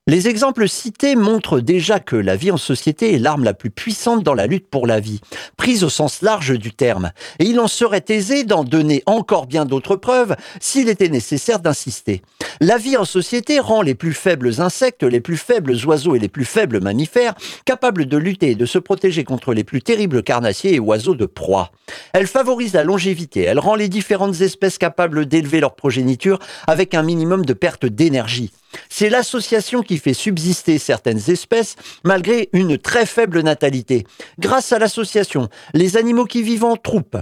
Les 0.08 0.26
exemples 0.26 0.68
cités 0.68 1.14
montrent 1.14 1.60
déjà 1.60 2.00
que 2.00 2.16
la 2.16 2.34
vie 2.34 2.50
en 2.50 2.56
société 2.56 3.14
est 3.14 3.20
l'arme 3.20 3.44
la 3.44 3.54
plus 3.54 3.70
puissante 3.70 4.24
dans 4.24 4.34
la 4.34 4.48
lutte 4.48 4.66
pour 4.68 4.88
la 4.88 4.98
vie, 4.98 5.20
prise 5.56 5.84
au 5.84 5.88
sens 5.88 6.22
large 6.22 6.58
du 6.58 6.72
terme, 6.72 7.12
et 7.38 7.44
il 7.44 7.60
en 7.60 7.68
serait 7.68 8.04
aisé 8.08 8.42
d'en 8.42 8.64
donner 8.64 9.04
encore 9.06 9.46
bien 9.46 9.64
d'autres 9.64 9.94
preuves 9.94 10.34
s'il 10.58 10.88
était 10.88 11.08
nécessaire 11.08 11.60
d'insister. 11.60 12.22
La 12.60 12.78
vie 12.78 12.96
en 12.96 13.04
société 13.04 13.60
rend 13.60 13.80
les 13.80 13.94
plus 13.94 14.12
faibles 14.12 14.60
insectes, 14.60 15.04
les 15.04 15.20
plus 15.20 15.36
faibles 15.36 15.76
oiseaux 15.86 16.16
et 16.16 16.18
les 16.18 16.28
plus 16.28 16.44
faibles 16.44 16.80
mammifères 16.80 17.34
capables 17.64 18.06
de 18.06 18.16
lutter 18.16 18.50
et 18.50 18.56
de 18.56 18.66
se 18.66 18.80
protéger 18.80 19.22
contre 19.22 19.54
les 19.54 19.62
plus 19.62 19.82
terribles 19.82 20.24
carnassiers 20.24 20.74
et 20.74 20.80
oiseaux 20.80 21.14
de 21.14 21.26
proie. 21.26 21.70
Elle 22.12 22.26
favorise 22.26 22.72
la 22.72 22.82
longévité, 22.82 23.42
elle 23.42 23.60
rend 23.60 23.76
les 23.76 23.88
différentes 23.88 24.40
espèces 24.40 24.78
capables 24.78 25.26
d'élever 25.26 25.60
leur 25.60 25.76
progéniture 25.76 26.40
avec 26.66 26.94
un 26.94 27.04
minimum 27.04 27.44
de 27.44 27.52
perte 27.52 27.86
d'énergie. 27.86 28.50
C'est 28.88 29.11
l'association 29.11 29.82
qui 29.82 29.98
fait 29.98 30.14
subsister 30.14 30.78
certaines 30.78 31.30
espèces 31.30 31.76
malgré 32.04 32.48
une 32.52 32.78
très 32.78 33.06
faible 33.06 33.40
natalité. 33.40 34.06
Grâce 34.38 34.72
à 34.72 34.78
l'association, 34.78 35.48
les 35.74 35.96
animaux 35.96 36.24
qui 36.24 36.42
vivent 36.42 36.64
en 36.64 36.76
troupe 36.76 37.16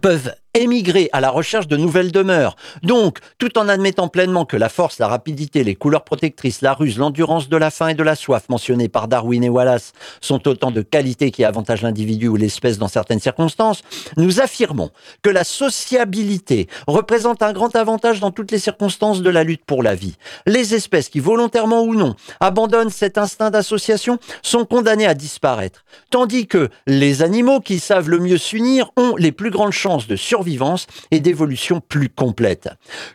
peuvent 0.00 0.34
émigrer 0.54 1.08
à 1.12 1.20
la 1.20 1.30
recherche 1.30 1.66
de 1.66 1.76
nouvelles 1.76 2.12
demeures. 2.12 2.56
Donc, 2.82 3.18
tout 3.38 3.58
en 3.58 3.68
admettant 3.68 4.08
pleinement 4.08 4.44
que 4.44 4.56
la 4.56 4.68
force, 4.68 4.98
la 4.98 5.08
rapidité, 5.08 5.64
les 5.64 5.74
couleurs 5.74 6.04
protectrices, 6.04 6.60
la 6.60 6.74
ruse, 6.74 6.98
l'endurance 6.98 7.48
de 7.48 7.56
la 7.56 7.70
faim 7.70 7.88
et 7.88 7.94
de 7.94 8.02
la 8.02 8.14
soif 8.14 8.48
mentionnées 8.48 8.88
par 8.88 9.08
Darwin 9.08 9.42
et 9.42 9.48
Wallace 9.48 9.92
sont 10.20 10.46
autant 10.46 10.70
de 10.70 10.82
qualités 10.82 11.30
qui 11.30 11.44
avantagent 11.44 11.82
l'individu 11.82 12.28
ou 12.28 12.36
l'espèce 12.36 12.78
dans 12.78 12.88
certaines 12.88 13.20
circonstances, 13.20 13.82
nous 14.16 14.40
affirmons 14.40 14.90
que 15.22 15.30
la 15.30 15.44
sociabilité 15.44 16.68
représente 16.86 17.42
un 17.42 17.52
grand 17.52 17.74
avantage 17.74 18.20
dans 18.20 18.30
toutes 18.30 18.50
les 18.50 18.58
circonstances 18.58 19.22
de 19.22 19.30
la 19.30 19.44
lutte 19.44 19.64
pour 19.64 19.82
la 19.82 19.94
vie. 19.94 20.16
Les 20.46 20.74
espèces 20.74 21.08
qui, 21.08 21.20
volontairement 21.20 21.82
ou 21.82 21.94
non, 21.94 22.14
abandonnent 22.40 22.90
cet 22.90 23.16
instinct 23.16 23.50
d'association 23.50 24.18
sont 24.42 24.66
condamnées 24.66 25.06
à 25.06 25.14
disparaître, 25.14 25.84
tandis 26.10 26.46
que 26.46 26.68
les 26.86 27.22
animaux 27.22 27.60
qui 27.60 27.78
savent 27.78 28.10
le 28.10 28.18
mieux 28.18 28.38
s'unir 28.38 28.90
ont 28.96 29.16
les 29.16 29.32
plus 29.32 29.50
grandes 29.50 29.72
chances 29.72 30.06
de 30.06 30.16
survivre 30.16 30.41
survivance 30.42 30.88
et 31.12 31.20
d'évolution 31.20 31.80
plus 31.80 32.08
complète. 32.08 32.68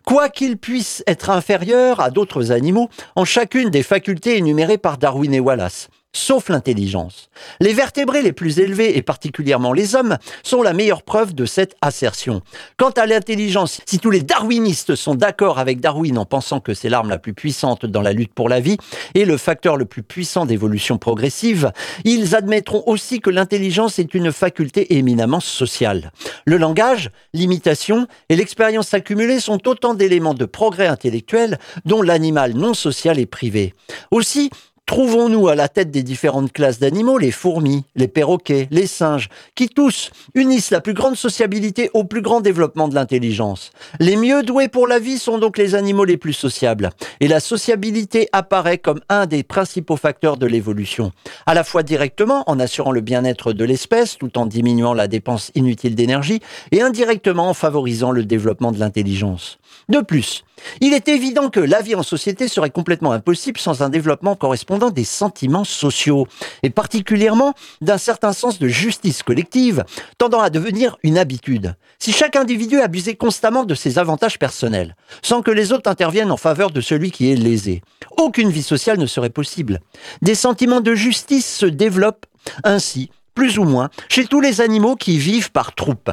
Quoi 0.05 0.29
qu'il 0.29 0.57
puisse 0.57 1.03
être 1.07 1.29
inférieur 1.29 1.99
à 1.99 2.09
d'autres 2.09 2.53
animaux 2.53 2.89
en 3.17 3.25
chacune 3.25 3.69
des 3.69 3.83
facultés 3.83 4.37
énumérées 4.37 4.77
par 4.77 4.97
Darwin 4.97 5.33
et 5.33 5.41
Wallace 5.41 5.89
sauf 6.13 6.49
l'intelligence. 6.49 7.29
Les 7.59 7.73
vertébrés 7.73 8.21
les 8.21 8.33
plus 8.33 8.59
élevés, 8.59 8.97
et 8.97 9.01
particulièrement 9.01 9.73
les 9.73 9.95
hommes, 9.95 10.17
sont 10.43 10.61
la 10.61 10.73
meilleure 10.73 11.03
preuve 11.03 11.33
de 11.33 11.45
cette 11.45 11.75
assertion. 11.81 12.41
Quant 12.77 12.89
à 12.91 13.05
l'intelligence, 13.05 13.81
si 13.85 13.99
tous 13.99 14.09
les 14.09 14.21
darwinistes 14.21 14.95
sont 14.95 15.15
d'accord 15.15 15.59
avec 15.59 15.79
Darwin 15.79 16.17
en 16.17 16.25
pensant 16.25 16.59
que 16.59 16.73
c'est 16.73 16.89
l'arme 16.89 17.09
la 17.09 17.19
plus 17.19 17.33
puissante 17.33 17.85
dans 17.85 18.01
la 18.01 18.13
lutte 18.13 18.33
pour 18.33 18.49
la 18.49 18.59
vie 18.59 18.77
et 19.13 19.25
le 19.25 19.37
facteur 19.37 19.77
le 19.77 19.85
plus 19.85 20.03
puissant 20.03 20.45
d'évolution 20.45 20.97
progressive, 20.97 21.71
ils 22.03 22.35
admettront 22.35 22.83
aussi 22.85 23.19
que 23.19 23.29
l'intelligence 23.29 23.99
est 23.99 24.13
une 24.13 24.31
faculté 24.31 24.97
éminemment 24.97 25.39
sociale. 25.39 26.11
Le 26.45 26.57
langage, 26.57 27.11
l'imitation 27.33 28.07
et 28.29 28.35
l'expérience 28.35 28.93
accumulée 28.93 29.39
sont 29.39 29.67
autant 29.67 29.93
d'éléments 29.93 30.33
de 30.33 30.45
progrès 30.45 30.87
intellectuel 30.87 31.59
dont 31.85 32.01
l'animal 32.01 32.53
non 32.53 32.73
social 32.73 33.19
est 33.19 33.25
privé. 33.25 33.73
Aussi, 34.11 34.49
Trouvons-nous 34.87 35.49
à 35.49 35.55
la 35.55 35.67
tête 35.67 35.91
des 35.91 36.01
différentes 36.01 36.53
classes 36.53 36.79
d'animaux 36.79 37.17
les 37.17 37.31
fourmis, 37.31 37.83
les 37.97 38.07
perroquets, 38.07 38.69
les 38.71 38.87
singes, 38.87 39.27
qui 39.53 39.67
tous 39.67 40.11
unissent 40.33 40.71
la 40.71 40.79
plus 40.79 40.93
grande 40.93 41.17
sociabilité 41.17 41.91
au 41.93 42.05
plus 42.05 42.21
grand 42.21 42.39
développement 42.39 42.87
de 42.87 42.95
l'intelligence? 42.95 43.71
Les 43.99 44.15
mieux 44.15 44.43
doués 44.43 44.69
pour 44.69 44.87
la 44.87 44.97
vie 44.97 45.19
sont 45.19 45.39
donc 45.39 45.57
les 45.57 45.75
animaux 45.75 46.05
les 46.05 46.15
plus 46.15 46.31
sociables, 46.31 46.91
et 47.19 47.27
la 47.27 47.41
sociabilité 47.41 48.29
apparaît 48.31 48.77
comme 48.77 49.01
un 49.09 49.25
des 49.25 49.43
principaux 49.43 49.97
facteurs 49.97 50.37
de 50.37 50.45
l'évolution, 50.45 51.11
à 51.45 51.53
la 51.53 51.65
fois 51.65 51.83
directement 51.83 52.45
en 52.47 52.57
assurant 52.57 52.93
le 52.93 53.01
bien-être 53.01 53.51
de 53.51 53.65
l'espèce 53.65 54.17
tout 54.17 54.37
en 54.37 54.45
diminuant 54.45 54.93
la 54.93 55.09
dépense 55.09 55.51
inutile 55.53 55.95
d'énergie, 55.95 56.39
et 56.71 56.81
indirectement 56.81 57.49
en 57.49 57.53
favorisant 57.53 58.11
le 58.11 58.23
développement 58.23 58.71
de 58.71 58.79
l'intelligence. 58.79 59.59
De 59.89 60.01
plus, 60.01 60.43
il 60.81 60.93
est 60.93 61.07
évident 61.07 61.49
que 61.49 61.59
la 61.59 61.81
vie 61.81 61.95
en 61.95 62.03
société 62.03 62.47
serait 62.47 62.69
complètement 62.69 63.11
impossible 63.11 63.59
sans 63.59 63.81
un 63.81 63.89
développement 63.89 64.35
correspondant 64.35 64.89
des 64.89 65.03
sentiments 65.03 65.63
sociaux, 65.63 66.27
et 66.63 66.69
particulièrement 66.69 67.53
d'un 67.81 67.97
certain 67.97 68.33
sens 68.33 68.59
de 68.59 68.67
justice 68.67 69.23
collective, 69.23 69.85
tendant 70.17 70.41
à 70.41 70.49
devenir 70.49 70.97
une 71.03 71.17
habitude. 71.17 71.75
Si 71.99 72.11
chaque 72.11 72.35
individu 72.35 72.79
abusait 72.79 73.15
constamment 73.15 73.63
de 73.63 73.75
ses 73.75 73.97
avantages 73.97 74.39
personnels, 74.39 74.95
sans 75.21 75.41
que 75.41 75.51
les 75.51 75.71
autres 75.71 75.89
interviennent 75.89 76.31
en 76.31 76.37
faveur 76.37 76.71
de 76.71 76.81
celui 76.81 77.11
qui 77.11 77.31
est 77.31 77.35
lésé, 77.35 77.81
aucune 78.17 78.49
vie 78.49 78.63
sociale 78.63 78.99
ne 78.99 79.05
serait 79.05 79.29
possible. 79.29 79.79
Des 80.21 80.35
sentiments 80.35 80.81
de 80.81 80.95
justice 80.95 81.57
se 81.57 81.65
développent 81.65 82.25
ainsi 82.63 83.09
plus 83.37 83.59
ou 83.59 83.65
moins, 83.65 83.91
chez 84.09 84.25
tous 84.25 84.41
les 84.41 84.61
animaux 84.61 84.95
qui 84.95 85.19
vivent 85.19 85.51
par 85.51 85.75
troupes. 85.75 86.09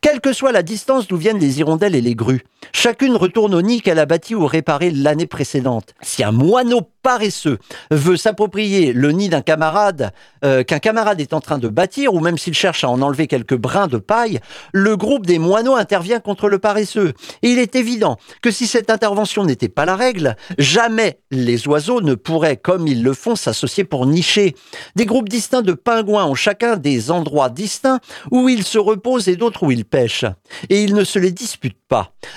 Quelle 0.00 0.20
que 0.20 0.32
soit 0.32 0.52
la 0.52 0.62
distance 0.62 1.06
d'où 1.08 1.16
viennent 1.16 1.38
les 1.38 1.60
hirondelles 1.60 1.94
et 1.94 2.00
les 2.00 2.14
grues, 2.14 2.44
chacune 2.72 3.16
retourne 3.16 3.54
au 3.54 3.62
nid 3.62 3.80
qu'elle 3.80 3.98
a 3.98 4.06
bâti 4.06 4.34
ou 4.34 4.46
réparé 4.46 4.90
l'année 4.90 5.26
précédente. 5.26 5.94
Si 6.02 6.22
un 6.22 6.32
moineau 6.32 6.82
paresseux 7.04 7.58
veut 7.92 8.16
s'approprier 8.16 8.92
le 8.92 9.12
nid 9.12 9.28
d'un 9.28 9.42
camarade 9.42 10.10
euh, 10.44 10.64
qu'un 10.64 10.78
camarade 10.78 11.20
est 11.20 11.32
en 11.32 11.40
train 11.40 11.58
de 11.58 11.68
bâtir, 11.68 12.14
ou 12.14 12.20
même 12.20 12.38
s'il 12.38 12.54
cherche 12.54 12.82
à 12.82 12.88
en 12.88 13.00
enlever 13.02 13.26
quelques 13.26 13.56
brins 13.56 13.86
de 13.86 13.98
paille, 13.98 14.40
le 14.72 14.96
groupe 14.96 15.26
des 15.26 15.38
moineaux 15.38 15.76
intervient 15.76 16.18
contre 16.18 16.48
le 16.48 16.58
paresseux. 16.58 17.12
Et 17.42 17.50
il 17.50 17.58
est 17.58 17.76
évident 17.76 18.16
que 18.42 18.50
si 18.50 18.66
cette 18.66 18.90
intervention 18.90 19.44
n'était 19.44 19.68
pas 19.68 19.84
la 19.84 19.96
règle, 19.96 20.34
jamais 20.58 21.20
les 21.30 21.68
oiseaux 21.68 22.00
ne 22.00 22.14
pourraient, 22.14 22.56
comme 22.56 22.88
ils 22.88 23.02
le 23.02 23.12
font, 23.12 23.36
s'associer 23.36 23.84
pour 23.84 24.06
nicher. 24.06 24.54
Des 24.96 25.06
groupes 25.06 25.28
distincts 25.28 25.62
de 25.62 25.74
pingouins 25.74 26.24
ont 26.24 26.34
chacun 26.34 26.76
des 26.76 27.10
endroits 27.10 27.50
distincts 27.50 28.00
où 28.30 28.48
ils 28.48 28.64
se 28.64 28.78
reposent 28.78 29.28
et 29.28 29.36
d'autres 29.36 29.62
où 29.62 29.70
ils 29.70 29.84
pêchent. 29.84 30.24
Et 30.70 30.82
ils 30.82 30.94
ne 30.94 31.04
se 31.04 31.18
les 31.18 31.32
disputent 31.32 31.76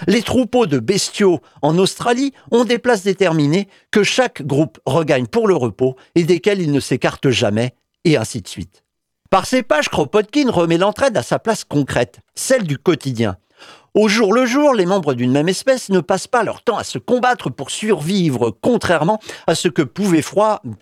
Les 0.08 0.22
troupeaux 0.22 0.65
de 0.65 0.80
bestiaux 0.80 1.39
en 1.62 1.78
Australie 1.78 2.34
ont 2.52 2.65
des 2.65 2.78
places 2.78 3.04
déterminées 3.04 3.67
que 3.91 4.04
chaque 4.04 4.41
groupe 4.41 4.80
regagne 4.86 5.28
pour 5.28 5.48
le 5.48 5.56
repos 5.56 5.96
et 6.15 6.24
desquelles 6.24 6.62
ils 6.62 6.72
ne 6.72 6.80
s'écartent 6.80 7.30
jamais, 7.30 7.76
et 8.04 8.17
ainsi 8.17 8.41
de 8.41 8.48
suite. 8.48 8.84
Par 9.30 9.46
ces 9.46 9.63
pages, 9.63 9.89
Kropotkin 9.89 10.50
remet 10.50 10.78
l'entraide 10.78 11.17
à 11.17 11.24
sa 11.24 11.39
place 11.39 11.63
concrète, 11.63 12.20
celle 12.36 12.63
du 12.63 12.78
quotidien. 12.78 13.38
Au 13.93 14.08
jour 14.08 14.32
le 14.32 14.46
jour, 14.46 14.74
les 14.74 14.86
membres 14.86 15.15
d'une 15.15 15.32
même 15.32 15.50
espèce 15.50 15.89
ne 15.89 16.00
passent 16.00 16.28
pas 16.28 16.43
leur 16.43 16.62
temps 16.62 16.78
à 16.78 16.84
se 16.84 17.00
combattre 17.00 17.50
pour 17.50 17.72
survivre, 17.72 18.56
contrairement 18.62 19.20
à 19.48 19.56
ce 19.56 19.67
que 19.67 19.82
pouvaient, 19.82 20.24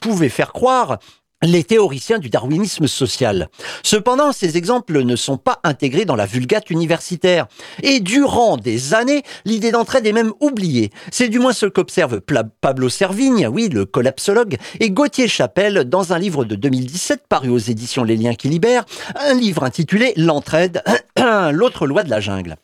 pouvaient 0.01 0.29
faire 0.29 0.51
croire 0.51 0.99
les 1.45 1.63
théoriciens 1.63 2.19
du 2.19 2.29
darwinisme 2.29 2.88
social. 2.88 3.49
Cependant, 3.84 4.31
ces 4.31 4.58
exemples 4.58 5.03
ne 5.03 5.15
sont 5.15 5.38
pas 5.38 5.60
intégrés 5.63 6.05
dans 6.05 6.15
la 6.15 6.25
vulgate 6.25 6.69
universitaire. 6.69 7.47
Et 7.84 7.99
durant 7.99 8.58
des 8.58 8.93
années, 8.93 9.23
l'idée 9.45 9.71
d'entraide 9.71 10.08
est 10.08 10.13
même 10.13 10.34
oubliée. 10.39 10.91
C'est 11.12 11.29
du 11.29 11.39
moins 11.39 11.53
ce 11.53 11.65
qu'observe 11.65 12.21
Pablo 12.62 12.89
Servigne, 12.89 13.47
oui, 13.47 13.69
le 13.69 13.86
collapsologue, 13.86 14.58
et 14.79 14.91
Gauthier 14.91 15.27
Chapelle 15.27 15.86
dans 15.86 16.13
un 16.13 16.19
livre 16.19 16.45
de 16.45 16.55
2017 16.55 17.23
paru 17.27 17.49
aux 17.49 17.58
éditions 17.58 18.03
Les 18.03 18.17
Liens 18.17 18.36
qui 18.36 18.49
libèrent, 18.49 18.86
un 19.15 19.34
livre 19.34 19.63
intitulé 19.63 20.13
L'entraide, 20.17 20.84
l'autre 21.51 21.88
loi 21.88 22.03
de 22.03 22.10
la 22.10 22.19
jungle. 22.19 22.55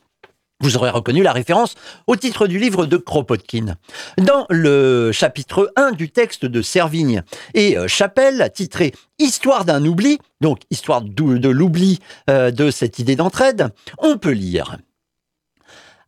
Vous 0.61 0.77
aurez 0.77 0.91
reconnu 0.91 1.23
la 1.23 1.33
référence 1.33 1.75
au 2.05 2.15
titre 2.15 2.45
du 2.45 2.59
livre 2.59 2.85
de 2.85 2.97
Kropotkin. 2.97 3.75
Dans 4.19 4.45
le 4.49 5.11
chapitre 5.11 5.73
1 5.75 5.91
du 5.93 6.09
texte 6.11 6.45
de 6.45 6.61
Servigne 6.61 7.23
et 7.55 7.77
euh, 7.77 7.87
Chapelle, 7.87 8.51
titré 8.53 8.93
Histoire 9.17 9.65
d'un 9.65 9.83
oubli, 9.85 10.19
donc 10.39 10.59
histoire 10.69 11.01
de 11.01 11.49
l'oubli 11.49 11.99
euh, 12.29 12.51
de 12.51 12.69
cette 12.69 12.99
idée 12.99 13.15
d'entraide, 13.15 13.69
on 13.97 14.17
peut 14.17 14.31
lire. 14.31 14.77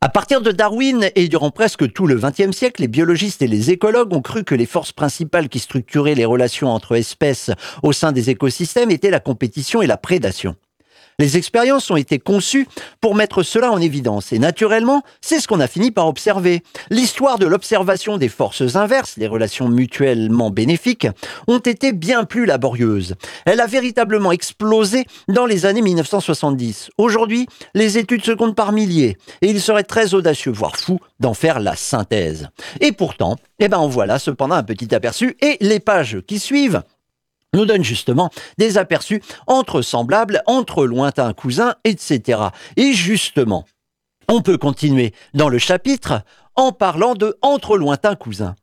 À 0.01 0.09
partir 0.09 0.41
de 0.41 0.51
Darwin 0.51 1.09
et 1.15 1.29
durant 1.29 1.49
presque 1.49 1.91
tout 1.93 2.07
le 2.07 2.15
XXe 2.15 2.51
siècle, 2.51 2.81
les 2.81 2.87
biologistes 2.87 3.41
et 3.41 3.47
les 3.47 3.71
écologues 3.71 4.13
ont 4.13 4.21
cru 4.21 4.43
que 4.43 4.53
les 4.53 4.65
forces 4.65 4.91
principales 4.91 5.47
qui 5.47 5.59
structuraient 5.59 6.13
les 6.13 6.25
relations 6.25 6.69
entre 6.69 6.95
espèces 6.95 7.51
au 7.83 7.93
sein 7.93 8.11
des 8.11 8.29
écosystèmes 8.29 8.91
étaient 8.91 9.09
la 9.09 9.21
compétition 9.21 9.81
et 9.81 9.87
la 9.87 9.97
prédation. 9.97 10.57
Les 11.19 11.37
expériences 11.37 11.89
ont 11.91 11.95
été 11.95 12.19
conçues 12.19 12.67
pour 13.01 13.15
mettre 13.15 13.43
cela 13.43 13.71
en 13.71 13.79
évidence. 13.79 14.33
Et 14.33 14.39
naturellement, 14.39 15.03
c'est 15.21 15.39
ce 15.39 15.47
qu'on 15.47 15.59
a 15.59 15.67
fini 15.67 15.91
par 15.91 16.07
observer. 16.07 16.63
L'histoire 16.89 17.39
de 17.39 17.45
l'observation 17.45 18.17
des 18.17 18.29
forces 18.29 18.75
inverses, 18.75 19.17
les 19.17 19.27
relations 19.27 19.69
mutuellement 19.69 20.49
bénéfiques, 20.49 21.07
ont 21.47 21.59
été 21.59 21.91
bien 21.91 22.23
plus 22.23 22.45
laborieuses. 22.45 23.15
Elle 23.45 23.61
a 23.61 23.67
véritablement 23.67 24.31
explosé 24.31 25.05
dans 25.27 25.45
les 25.45 25.65
années 25.65 25.81
1970. 25.81 26.89
Aujourd'hui, 26.97 27.47
les 27.73 27.97
études 27.97 28.25
se 28.25 28.31
comptent 28.31 28.55
par 28.55 28.71
milliers. 28.71 29.17
Et 29.41 29.49
il 29.49 29.61
serait 29.61 29.83
très 29.83 30.13
audacieux, 30.13 30.51
voire 30.51 30.77
fou, 30.77 30.99
d'en 31.19 31.33
faire 31.33 31.59
la 31.59 31.75
synthèse. 31.75 32.49
Et 32.81 32.91
pourtant, 32.91 33.35
eh 33.59 33.67
ben, 33.67 33.77
en 33.77 33.87
voilà 33.87 34.19
cependant 34.19 34.55
un 34.55 34.63
petit 34.63 34.93
aperçu. 34.93 35.37
Et 35.41 35.57
les 35.61 35.79
pages 35.79 36.19
qui 36.27 36.39
suivent 36.39 36.81
nous 37.53 37.65
donne 37.65 37.83
justement 37.83 38.29
des 38.57 38.77
aperçus 38.77 39.21
entre 39.47 39.81
semblables, 39.81 40.41
entre 40.45 40.85
lointains 40.85 41.33
cousins, 41.33 41.75
etc. 41.83 42.41
Et 42.77 42.93
justement, 42.93 43.65
on 44.29 44.41
peut 44.41 44.57
continuer 44.57 45.13
dans 45.33 45.49
le 45.49 45.57
chapitre 45.57 46.23
en 46.55 46.71
parlant 46.71 47.15
de 47.15 47.37
entre 47.41 47.77
lointains 47.77 48.15
cousins. 48.15 48.55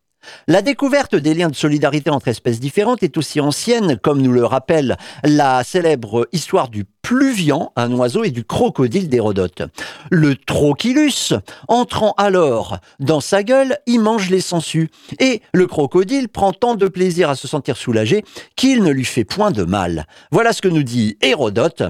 La 0.49 0.63
découverte 0.63 1.15
des 1.15 1.35
liens 1.35 1.49
de 1.49 1.55
solidarité 1.55 2.11
entre 2.11 2.29
espèces 2.29 2.61
différentes 2.61 3.03
est 3.03 3.17
aussi 3.17 3.41
ancienne, 3.41 3.99
comme 3.99 4.21
nous 4.21 4.33
le 4.33 4.45
rappelle 4.45 4.97
la 5.25 5.63
célèbre 5.65 6.29
histoire 6.33 6.69
du 6.69 6.85
pluvian, 7.03 7.73
un 7.77 7.93
oiseau, 7.93 8.25
et 8.25 8.31
du 8.31 8.45
crocodile 8.45 9.09
d'Hérodote. 9.09 9.63
Le 10.11 10.37
trochilus, 10.37 11.35
entrant 11.69 12.15
alors 12.19 12.79
dans 12.99 13.21
sa 13.21 13.43
gueule, 13.43 13.79
y 13.87 13.99
mange 13.99 14.31
les 14.31 14.41
sangsues. 14.41 14.91
Et 15.19 15.43
le 15.53 15.67
crocodile 15.67 16.29
prend 16.29 16.53
tant 16.53 16.75
de 16.75 16.89
plaisir 16.89 17.31
à 17.31 17.37
se 17.37 17.49
sentir 17.49 17.77
soulagé 17.77 18.25
qu'il 18.57 18.83
ne 18.83 18.91
lui 18.91 19.05
fait 19.05 19.25
point 19.25 19.51
de 19.51 19.65
mal. 19.65 20.07
Voilà 20.31 20.53
ce 20.53 20.63
que 20.63 20.69
nous 20.69 20.83
dit 20.83 21.17
Hérodote 21.23 21.83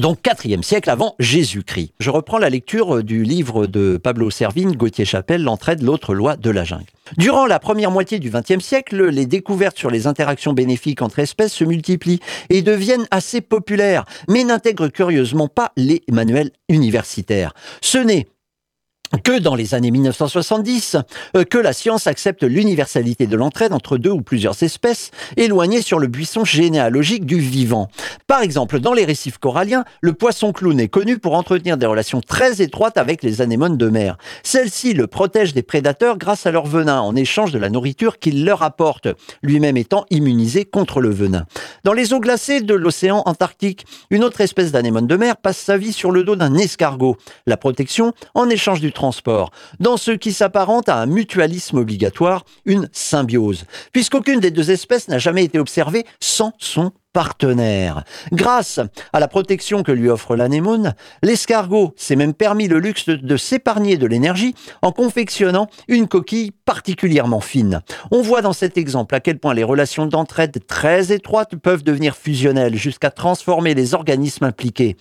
donc 0.00 0.20
4e 0.22 0.62
siècle 0.62 0.90
avant 0.90 1.14
Jésus-Christ. 1.18 1.92
Je 1.98 2.10
reprends 2.10 2.38
la 2.38 2.50
lecture 2.50 3.02
du 3.02 3.22
livre 3.22 3.66
de 3.66 3.96
Pablo 3.96 4.30
Servigne, 4.30 4.72
Gauthier 4.72 5.04
Chapelle, 5.04 5.42
L'entraide, 5.42 5.82
l'autre 5.82 6.14
loi 6.14 6.36
de 6.36 6.50
la 6.50 6.64
jungle. 6.64 6.84
Durant 7.16 7.46
la 7.46 7.58
première 7.58 7.90
moitié 7.90 8.18
du 8.18 8.30
XXe 8.30 8.64
siècle, 8.64 9.08
les 9.08 9.26
découvertes 9.26 9.78
sur 9.78 9.90
les 9.90 10.06
interactions 10.06 10.52
bénéfiques 10.52 11.02
entre 11.02 11.18
espèces 11.20 11.52
se 11.52 11.64
multiplient 11.64 12.20
et 12.50 12.62
deviennent 12.62 13.06
assez 13.10 13.40
populaires, 13.40 14.04
mais 14.28 14.44
n'intègrent 14.44 14.88
curieusement 14.88 15.48
pas 15.48 15.72
les 15.76 16.02
manuels 16.10 16.50
universitaires. 16.68 17.54
Ce 17.80 17.98
n'est 17.98 18.26
que 19.24 19.38
dans 19.38 19.54
les 19.54 19.74
années 19.74 19.90
1970, 19.90 20.96
euh, 21.36 21.44
que 21.44 21.58
la 21.58 21.72
science 21.72 22.06
accepte 22.06 22.42
l'universalité 22.42 23.26
de 23.26 23.36
l'entraide 23.36 23.72
entre 23.72 23.98
deux 23.98 24.10
ou 24.10 24.22
plusieurs 24.22 24.62
espèces 24.62 25.10
éloignées 25.36 25.82
sur 25.82 25.98
le 25.98 26.06
buisson 26.06 26.44
généalogique 26.44 27.24
du 27.24 27.38
vivant. 27.38 27.88
Par 28.26 28.42
exemple, 28.42 28.80
dans 28.80 28.92
les 28.92 29.04
récifs 29.04 29.38
coralliens, 29.38 29.84
le 30.00 30.12
poisson 30.12 30.52
clown 30.52 30.78
est 30.78 30.88
connu 30.88 31.18
pour 31.18 31.34
entretenir 31.34 31.76
des 31.76 31.86
relations 31.86 32.20
très 32.20 32.60
étroites 32.60 32.98
avec 32.98 33.22
les 33.22 33.40
anémones 33.40 33.76
de 33.76 33.88
mer. 33.88 34.18
Celles-ci 34.42 34.94
le 34.94 35.06
protègent 35.06 35.54
des 35.54 35.62
prédateurs 35.62 36.18
grâce 36.18 36.46
à 36.46 36.50
leur 36.50 36.66
venin 36.66 37.00
en 37.00 37.16
échange 37.16 37.52
de 37.52 37.58
la 37.58 37.70
nourriture 37.70 38.18
qu'il 38.18 38.44
leur 38.44 38.62
apporte, 38.62 39.08
lui-même 39.42 39.76
étant 39.76 40.04
immunisé 40.10 40.64
contre 40.64 41.00
le 41.00 41.10
venin. 41.10 41.46
Dans 41.84 41.92
les 41.92 42.12
eaux 42.12 42.20
glacées 42.20 42.60
de 42.60 42.74
l'océan 42.74 43.22
Antarctique, 43.26 43.86
une 44.10 44.24
autre 44.24 44.40
espèce 44.40 44.72
d'anémone 44.72 45.06
de 45.06 45.16
mer 45.16 45.36
passe 45.36 45.58
sa 45.58 45.76
vie 45.76 45.92
sur 45.92 46.10
le 46.10 46.24
dos 46.24 46.36
d'un 46.36 46.54
escargot. 46.54 47.16
La 47.46 47.56
protection 47.56 48.12
en 48.34 48.48
échange 48.48 48.80
du 48.80 48.92
transport, 48.98 49.52
dans 49.78 49.96
ce 49.96 50.10
qui 50.10 50.32
s'apparente 50.32 50.88
à 50.88 50.96
un 50.96 51.06
mutualisme 51.06 51.78
obligatoire, 51.78 52.44
une 52.64 52.88
symbiose, 52.92 53.64
puisqu'aucune 53.92 54.40
des 54.40 54.50
deux 54.50 54.72
espèces 54.72 55.06
n'a 55.06 55.18
jamais 55.18 55.44
été 55.44 55.60
observée 55.60 56.04
sans 56.18 56.52
son 56.58 56.90
partenaire. 57.12 58.02
Grâce 58.32 58.80
à 59.12 59.20
la 59.20 59.28
protection 59.28 59.84
que 59.84 59.92
lui 59.92 60.08
offre 60.08 60.34
l'anémone, 60.34 60.94
l'escargot 61.22 61.94
s'est 61.96 62.16
même 62.16 62.34
permis 62.34 62.66
le 62.66 62.80
luxe 62.80 63.08
de, 63.08 63.36
s'épargner 63.36 63.98
de 63.98 64.06
l'énergie 64.06 64.56
en 64.82 64.90
confectionnant 64.90 65.68
une 65.86 66.08
coquille 66.08 66.50
particulièrement 66.64 67.40
fine. 67.40 67.82
On 68.10 68.20
voit 68.20 68.42
dans 68.42 68.52
cet 68.52 68.76
exemple 68.76 69.14
à 69.14 69.20
quel 69.20 69.38
point 69.38 69.54
les 69.54 69.64
relations 69.64 70.06
d'entraide 70.06 70.66
très 70.66 71.12
étroites 71.12 71.54
peuvent 71.54 71.84
devenir 71.84 72.16
fusionnelles 72.16 72.74
jusqu'à 72.74 73.12
transformer 73.12 73.74
les 73.74 73.94
organismes 73.94 74.46
impliqués. 74.46 74.96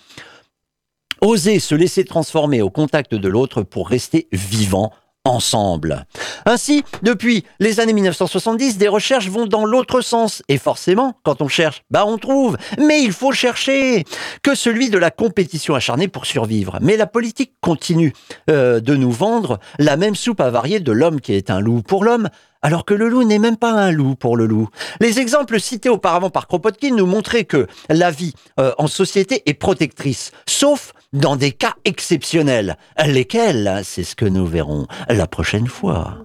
Oser 1.21 1.60
se 1.60 1.75
laisser 1.75 2.06
transformer 2.06 2.62
au 2.62 2.69
contact 2.69 3.15
de 3.15 3.27
l'autre 3.27 3.63
pour 3.63 3.89
rester 3.89 4.27
vivant 4.32 4.91
ensemble. 5.27 6.06
Ainsi, 6.45 6.84
depuis 7.03 7.43
les 7.60 7.80
années 7.80 7.93
1970, 7.93 8.77
des 8.77 8.88
recherches 8.88 9.30
vont 9.30 9.45
dans 9.45 9.65
l'autre 9.65 10.01
sens. 10.01 10.41
Et 10.47 10.58
forcément, 10.58 11.19
quand 11.23 11.41
on 11.41 11.47
cherche, 11.47 11.84
bah 11.91 12.06
on 12.08 12.17
trouve. 12.17 12.58
Mais 12.80 13.03
il 13.03 13.12
faut 13.12 13.32
chercher 13.32 14.06
que 14.41 14.56
celui 14.56 14.89
de 14.89 14.97
la 14.97 15.12
compétition 15.12 15.75
acharnée 15.75 16.08
pour 16.08 16.25
survivre. 16.25 16.80
Mais 16.82 16.97
la 16.97 17.08
politique 17.08 17.53
continue 17.62 18.13
euh, 18.49 18.80
de 18.80 18.95
nous 18.95 19.12
vendre 19.12 19.60
la 19.80 19.97
même 19.97 20.15
soupe 20.15 20.39
à 20.39 20.49
varier 20.49 20.80
de 20.80 20.91
l'homme 20.91 21.19
qui 21.19 21.34
est 21.34 21.49
un 21.49 21.60
loup 21.60 21.82
pour 21.82 22.03
l'homme, 22.03 22.30
alors 22.62 22.86
que 22.86 22.93
le 22.93 23.10
loup 23.10 23.24
n'est 23.24 23.39
même 23.39 23.58
pas 23.58 23.72
un 23.72 23.91
loup 23.91 24.15
pour 24.15 24.38
le 24.38 24.46
loup. 24.46 24.70
Les 25.00 25.20
exemples 25.20 25.60
cités 25.60 25.89
auparavant 25.89 26.30
par 26.30 26.48
Kropotkin 26.48 26.96
nous 26.96 27.06
montraient 27.06 27.46
que 27.46 27.67
la 27.89 28.12
vie 28.12 28.34
euh, 28.60 28.74
en 28.78 28.88
société 28.88 29.43
est 29.46 29.54
protectrice, 29.54 30.32
sauf 30.48 30.93
dans 31.13 31.36
des 31.36 31.52
cas 31.52 31.76
exceptionnels. 31.86 32.78
Lesquels? 33.06 33.82
C'est 33.84 34.04
ce 34.04 34.15
que 34.15 34.26
nous 34.26 34.46
verrons 34.46 34.88
la 35.10 35.28
prochaine 35.28 35.67
fois. 35.67 36.17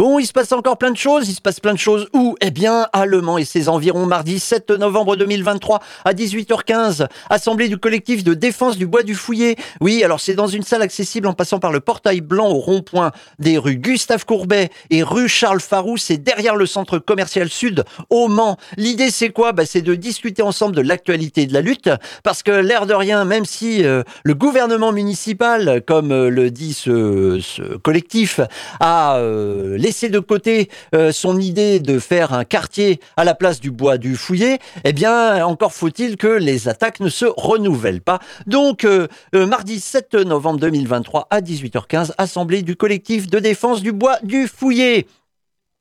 Bon, 0.00 0.18
il 0.18 0.24
se 0.24 0.32
passe 0.32 0.50
encore 0.52 0.78
plein 0.78 0.92
de 0.92 0.96
choses. 0.96 1.28
Il 1.28 1.34
se 1.34 1.42
passe 1.42 1.60
plein 1.60 1.74
de 1.74 1.78
choses 1.78 2.08
où? 2.14 2.34
Eh 2.40 2.50
bien, 2.50 2.88
à 2.94 3.04
Le 3.04 3.20
Mans 3.20 3.36
et 3.36 3.44
ses 3.44 3.68
environs, 3.68 4.06
mardi 4.06 4.40
7 4.40 4.70
novembre 4.70 5.14
2023 5.14 5.78
à 6.06 6.14
18h15, 6.14 7.06
assemblée 7.28 7.68
du 7.68 7.76
collectif 7.76 8.24
de 8.24 8.32
défense 8.32 8.78
du 8.78 8.86
bois 8.86 9.02
du 9.02 9.14
Fouillé. 9.14 9.56
Oui, 9.82 10.02
alors 10.02 10.18
c'est 10.18 10.32
dans 10.32 10.46
une 10.46 10.62
salle 10.62 10.80
accessible 10.80 11.26
en 11.26 11.34
passant 11.34 11.58
par 11.58 11.70
le 11.70 11.80
portail 11.80 12.22
blanc 12.22 12.48
au 12.48 12.60
rond-point 12.60 13.10
des 13.38 13.58
rues 13.58 13.76
Gustave 13.76 14.24
Courbet 14.24 14.70
et 14.88 15.02
rue 15.02 15.28
Charles 15.28 15.60
Farou. 15.60 15.98
C'est 15.98 16.16
derrière 16.16 16.56
le 16.56 16.64
centre 16.64 16.98
commercial 16.98 17.50
sud 17.50 17.84
au 18.08 18.28
Mans. 18.28 18.56
L'idée, 18.78 19.10
c'est 19.10 19.28
quoi? 19.28 19.52
Bah, 19.52 19.66
C'est 19.66 19.82
de 19.82 19.94
discuter 19.94 20.40
ensemble 20.40 20.74
de 20.74 20.80
l'actualité 20.80 21.44
de 21.44 21.52
la 21.52 21.60
lutte 21.60 21.90
parce 22.22 22.42
que 22.42 22.52
l'air 22.52 22.86
de 22.86 22.94
rien, 22.94 23.26
même 23.26 23.44
si 23.44 23.84
euh, 23.84 24.02
le 24.24 24.32
gouvernement 24.32 24.92
municipal, 24.92 25.82
comme 25.86 26.10
euh, 26.10 26.30
le 26.30 26.50
dit 26.50 26.72
ce, 26.72 27.76
collectif, 27.82 28.40
a 28.80 29.18
euh, 29.18 29.76
laisser 29.90 30.08
de 30.08 30.20
côté 30.20 30.70
euh, 30.94 31.10
son 31.10 31.40
idée 31.40 31.80
de 31.80 31.98
faire 31.98 32.32
un 32.32 32.44
quartier 32.44 33.00
à 33.16 33.24
la 33.24 33.34
place 33.34 33.58
du 33.58 33.72
bois 33.72 33.98
du 33.98 34.14
fouillé, 34.14 34.60
eh 34.84 34.92
bien, 34.92 35.44
encore 35.44 35.72
faut-il 35.72 36.16
que 36.16 36.28
les 36.28 36.68
attaques 36.68 37.00
ne 37.00 37.08
se 37.08 37.24
renouvellent 37.24 38.00
pas. 38.00 38.20
Donc, 38.46 38.84
euh, 38.84 39.08
euh, 39.34 39.46
mardi 39.46 39.80
7 39.80 40.14
novembre 40.14 40.60
2023 40.60 41.26
à 41.28 41.40
18h15, 41.40 42.12
assemblée 42.18 42.62
du 42.62 42.76
collectif 42.76 43.28
de 43.28 43.40
défense 43.40 43.82
du 43.82 43.90
bois 43.90 44.18
du 44.22 44.46
fouillé. 44.46 45.08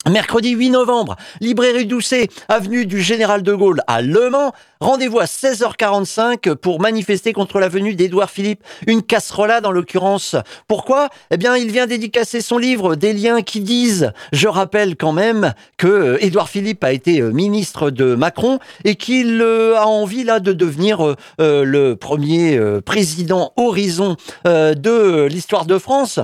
Mercredi 0.08 0.52
8 0.52 0.70
novembre, 0.70 1.18
librairie 1.42 1.86
Doucet, 1.86 2.30
avenue 2.48 2.86
du 2.86 3.02
Général 3.02 3.44
de 3.44 3.54
Gaulle 3.54 3.82
à 3.86 4.02
Le 4.02 4.30
Mans. 4.30 4.54
Rendez-vous 4.80 5.20
à 5.20 5.26
16h45 5.26 6.56
pour 6.56 6.80
manifester 6.80 7.34
contre 7.34 7.60
la 7.60 7.68
venue 7.68 7.96
d'Édouard 7.96 8.30
Philippe, 8.30 8.64
une 8.88 9.04
casserolade 9.04 9.66
en 9.66 9.72
l'occurrence. 9.72 10.38
Pourquoi? 10.70 11.10
Eh 11.32 11.38
bien, 11.38 11.58
il 11.58 11.70
vient 11.70 11.86
dédicacer 11.86 12.40
son 12.40 12.58
livre 12.58 12.96
Des 12.96 13.12
liens 13.12 13.42
qui 13.42 13.60
disent. 13.60 14.14
Je 14.32 14.48
rappelle 14.48 14.96
quand 14.96 15.12
même 15.12 15.54
que 15.78 15.88
euh, 15.88 16.24
Édouard 16.24 16.48
Philippe 16.48 16.84
a 16.86 16.94
été 16.94 17.20
euh, 17.20 17.32
ministre 17.32 17.92
de 17.92 18.16
Macron 18.16 18.60
et 18.86 18.96
qu'il 18.96 19.42
euh, 19.42 19.78
a 19.78 19.86
envie 19.86 20.24
là 20.24 20.40
de 20.40 20.54
devenir 20.54 21.16
le 21.40 21.94
premier 21.96 22.60
président 22.86 23.52
horizon 23.58 24.16
de 24.46 25.26
l'histoire 25.26 25.66
de 25.66 25.78
France. 25.78 26.20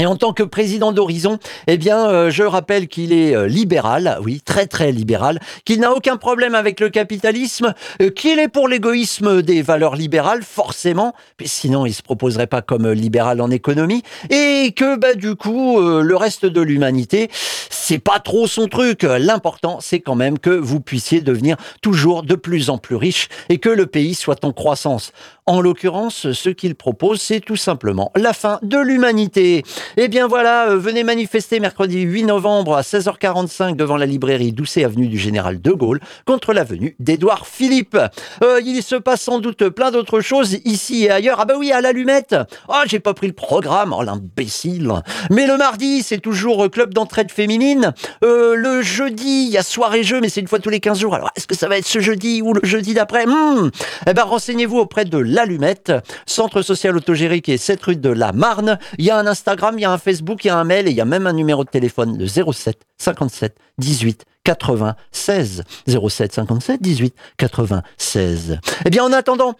Et 0.00 0.06
en 0.06 0.16
tant 0.16 0.32
que 0.32 0.42
président 0.42 0.92
d'Horizon, 0.92 1.38
eh 1.66 1.76
bien, 1.76 2.08
euh, 2.08 2.30
je 2.30 2.42
rappelle 2.42 2.88
qu'il 2.88 3.12
est 3.12 3.36
euh, 3.36 3.46
libéral, 3.46 4.18
oui, 4.24 4.40
très 4.42 4.66
très 4.66 4.92
libéral, 4.92 5.40
qu'il 5.66 5.78
n'a 5.78 5.92
aucun 5.92 6.16
problème 6.16 6.54
avec 6.54 6.80
le 6.80 6.88
capitalisme, 6.88 7.74
euh, 8.00 8.08
qu'il 8.08 8.38
est 8.38 8.48
pour 8.48 8.66
l'égoïsme 8.66 9.42
des 9.42 9.60
valeurs 9.60 9.96
libérales, 9.96 10.42
forcément, 10.42 11.12
mais 11.38 11.46
sinon 11.46 11.84
il 11.84 11.92
se 11.92 12.00
proposerait 12.02 12.46
pas 12.46 12.62
comme 12.62 12.90
libéral 12.90 13.42
en 13.42 13.50
économie, 13.50 14.02
et 14.30 14.72
que 14.74 14.96
bah 14.96 15.12
du 15.12 15.34
coup 15.34 15.78
le 15.78 16.16
reste 16.16 16.46
de 16.46 16.62
l'humanité, 16.62 17.28
c'est 17.68 17.98
pas 17.98 18.20
trop 18.20 18.46
son 18.46 18.68
truc. 18.68 19.02
L'important, 19.02 19.80
c'est 19.80 20.00
quand 20.00 20.14
même 20.14 20.38
que 20.38 20.50
vous 20.50 20.80
puissiez 20.80 21.20
devenir 21.20 21.56
toujours 21.82 22.22
de 22.22 22.36
plus 22.36 22.70
en 22.70 22.78
plus 22.78 22.96
riche 22.96 23.28
et 23.50 23.58
que 23.58 23.68
le 23.68 23.86
pays 23.86 24.14
soit 24.14 24.44
en 24.44 24.52
croissance. 24.52 25.12
En 25.46 25.60
l'occurrence, 25.60 26.32
ce 26.32 26.50
qu'il 26.50 26.74
propose, 26.74 27.20
c'est 27.20 27.40
tout 27.40 27.56
simplement 27.56 28.12
la 28.16 28.32
fin 28.32 28.58
de 28.62 28.78
l'humanité. 28.78 29.62
Eh 29.96 30.08
bien 30.08 30.28
voilà, 30.28 30.70
euh, 30.70 30.76
venez 30.76 31.02
manifester 31.02 31.60
mercredi 31.60 32.02
8 32.02 32.24
novembre 32.24 32.76
à 32.76 32.82
16h45 32.82 33.76
devant 33.76 33.96
la 33.96 34.06
librairie 34.06 34.52
Doucet 34.52 34.84
avenue 34.84 35.08
du 35.08 35.18
Général 35.18 35.60
de 35.60 35.72
Gaulle 35.72 36.00
contre 36.24 36.52
la 36.52 36.64
venue 36.64 36.96
d'Édouard 36.98 37.46
Philippe. 37.46 37.98
Euh, 38.42 38.60
il 38.64 38.82
se 38.82 38.96
passe 38.96 39.22
sans 39.22 39.38
doute 39.38 39.68
plein 39.70 39.90
d'autres 39.90 40.20
choses 40.20 40.58
ici 40.64 41.04
et 41.04 41.10
ailleurs. 41.10 41.38
Ah 41.40 41.44
bah 41.44 41.54
oui, 41.58 41.72
à 41.72 41.80
l'allumette. 41.80 42.36
Oh, 42.68 42.82
j'ai 42.86 43.00
pas 43.00 43.14
pris 43.14 43.26
le 43.26 43.32
programme. 43.32 43.94
Oh, 43.96 44.02
l'imbécile. 44.02 44.92
Mais 45.30 45.46
le 45.46 45.56
mardi, 45.56 46.02
c'est 46.02 46.18
toujours 46.18 46.70
club 46.70 46.94
d'entraide 46.94 47.30
féminine. 47.30 47.92
Euh, 48.24 48.54
le 48.54 48.82
jeudi, 48.82 49.46
il 49.46 49.50
y 49.50 49.58
a 49.58 49.62
soirée 49.62 50.02
jeu, 50.02 50.20
mais 50.20 50.28
c'est 50.28 50.40
une 50.40 50.48
fois 50.48 50.58
tous 50.58 50.70
les 50.70 50.80
15 50.80 50.98
jours. 50.98 51.14
Alors, 51.14 51.30
est-ce 51.36 51.46
que 51.46 51.56
ça 51.56 51.68
va 51.68 51.78
être 51.78 51.86
ce 51.86 52.00
jeudi 52.00 52.42
ou 52.42 52.54
le 52.54 52.60
jeudi 52.62 52.94
d'après? 52.94 53.26
Hmm. 53.26 53.70
Eh 54.06 54.14
ben, 54.14 54.24
renseignez-vous 54.24 54.78
auprès 54.78 55.04
de 55.04 55.18
l'allumette, 55.30 55.92
centre 56.26 56.62
social 56.62 56.96
autogéré 56.96 57.40
qui 57.40 57.52
est 57.52 57.58
7 57.58 57.82
rue 57.82 57.96
de 57.96 58.10
la 58.10 58.32
Marne. 58.32 58.78
Il 58.98 59.04
y 59.04 59.10
a 59.10 59.18
un 59.18 59.26
Instagram, 59.26 59.78
il 59.78 59.82
y 59.82 59.84
a 59.84 59.92
un 59.92 59.98
Facebook, 59.98 60.44
il 60.44 60.48
y 60.48 60.50
a 60.50 60.58
un 60.58 60.64
mail 60.64 60.88
et 60.88 60.90
il 60.90 60.96
y 60.96 61.00
a 61.00 61.04
même 61.04 61.26
un 61.26 61.32
numéro 61.32 61.64
de 61.64 61.70
téléphone, 61.70 62.18
le 62.18 62.26
07 62.26 62.78
57 62.98 63.56
18 63.78 64.24
96. 64.44 65.64
07 65.86 66.32
57 66.32 66.82
18 66.82 67.14
96. 67.36 68.58
Eh 68.84 68.90
bien, 68.90 69.04
en 69.04 69.12
attendant 69.12 69.54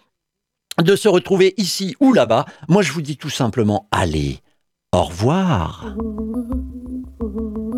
de 0.83 0.97
se 0.97 1.09
retrouver 1.09 1.55
ici 1.57 1.97
ou 2.01 2.13
là-bas, 2.13 2.47
moi 2.69 2.83
je 2.83 2.93
vous 2.93 3.03
dis 3.03 3.17
tout 3.17 3.31
simplement, 3.31 3.89
allez, 3.91 4.41
Au 4.93 5.05
revoir. 5.05 5.95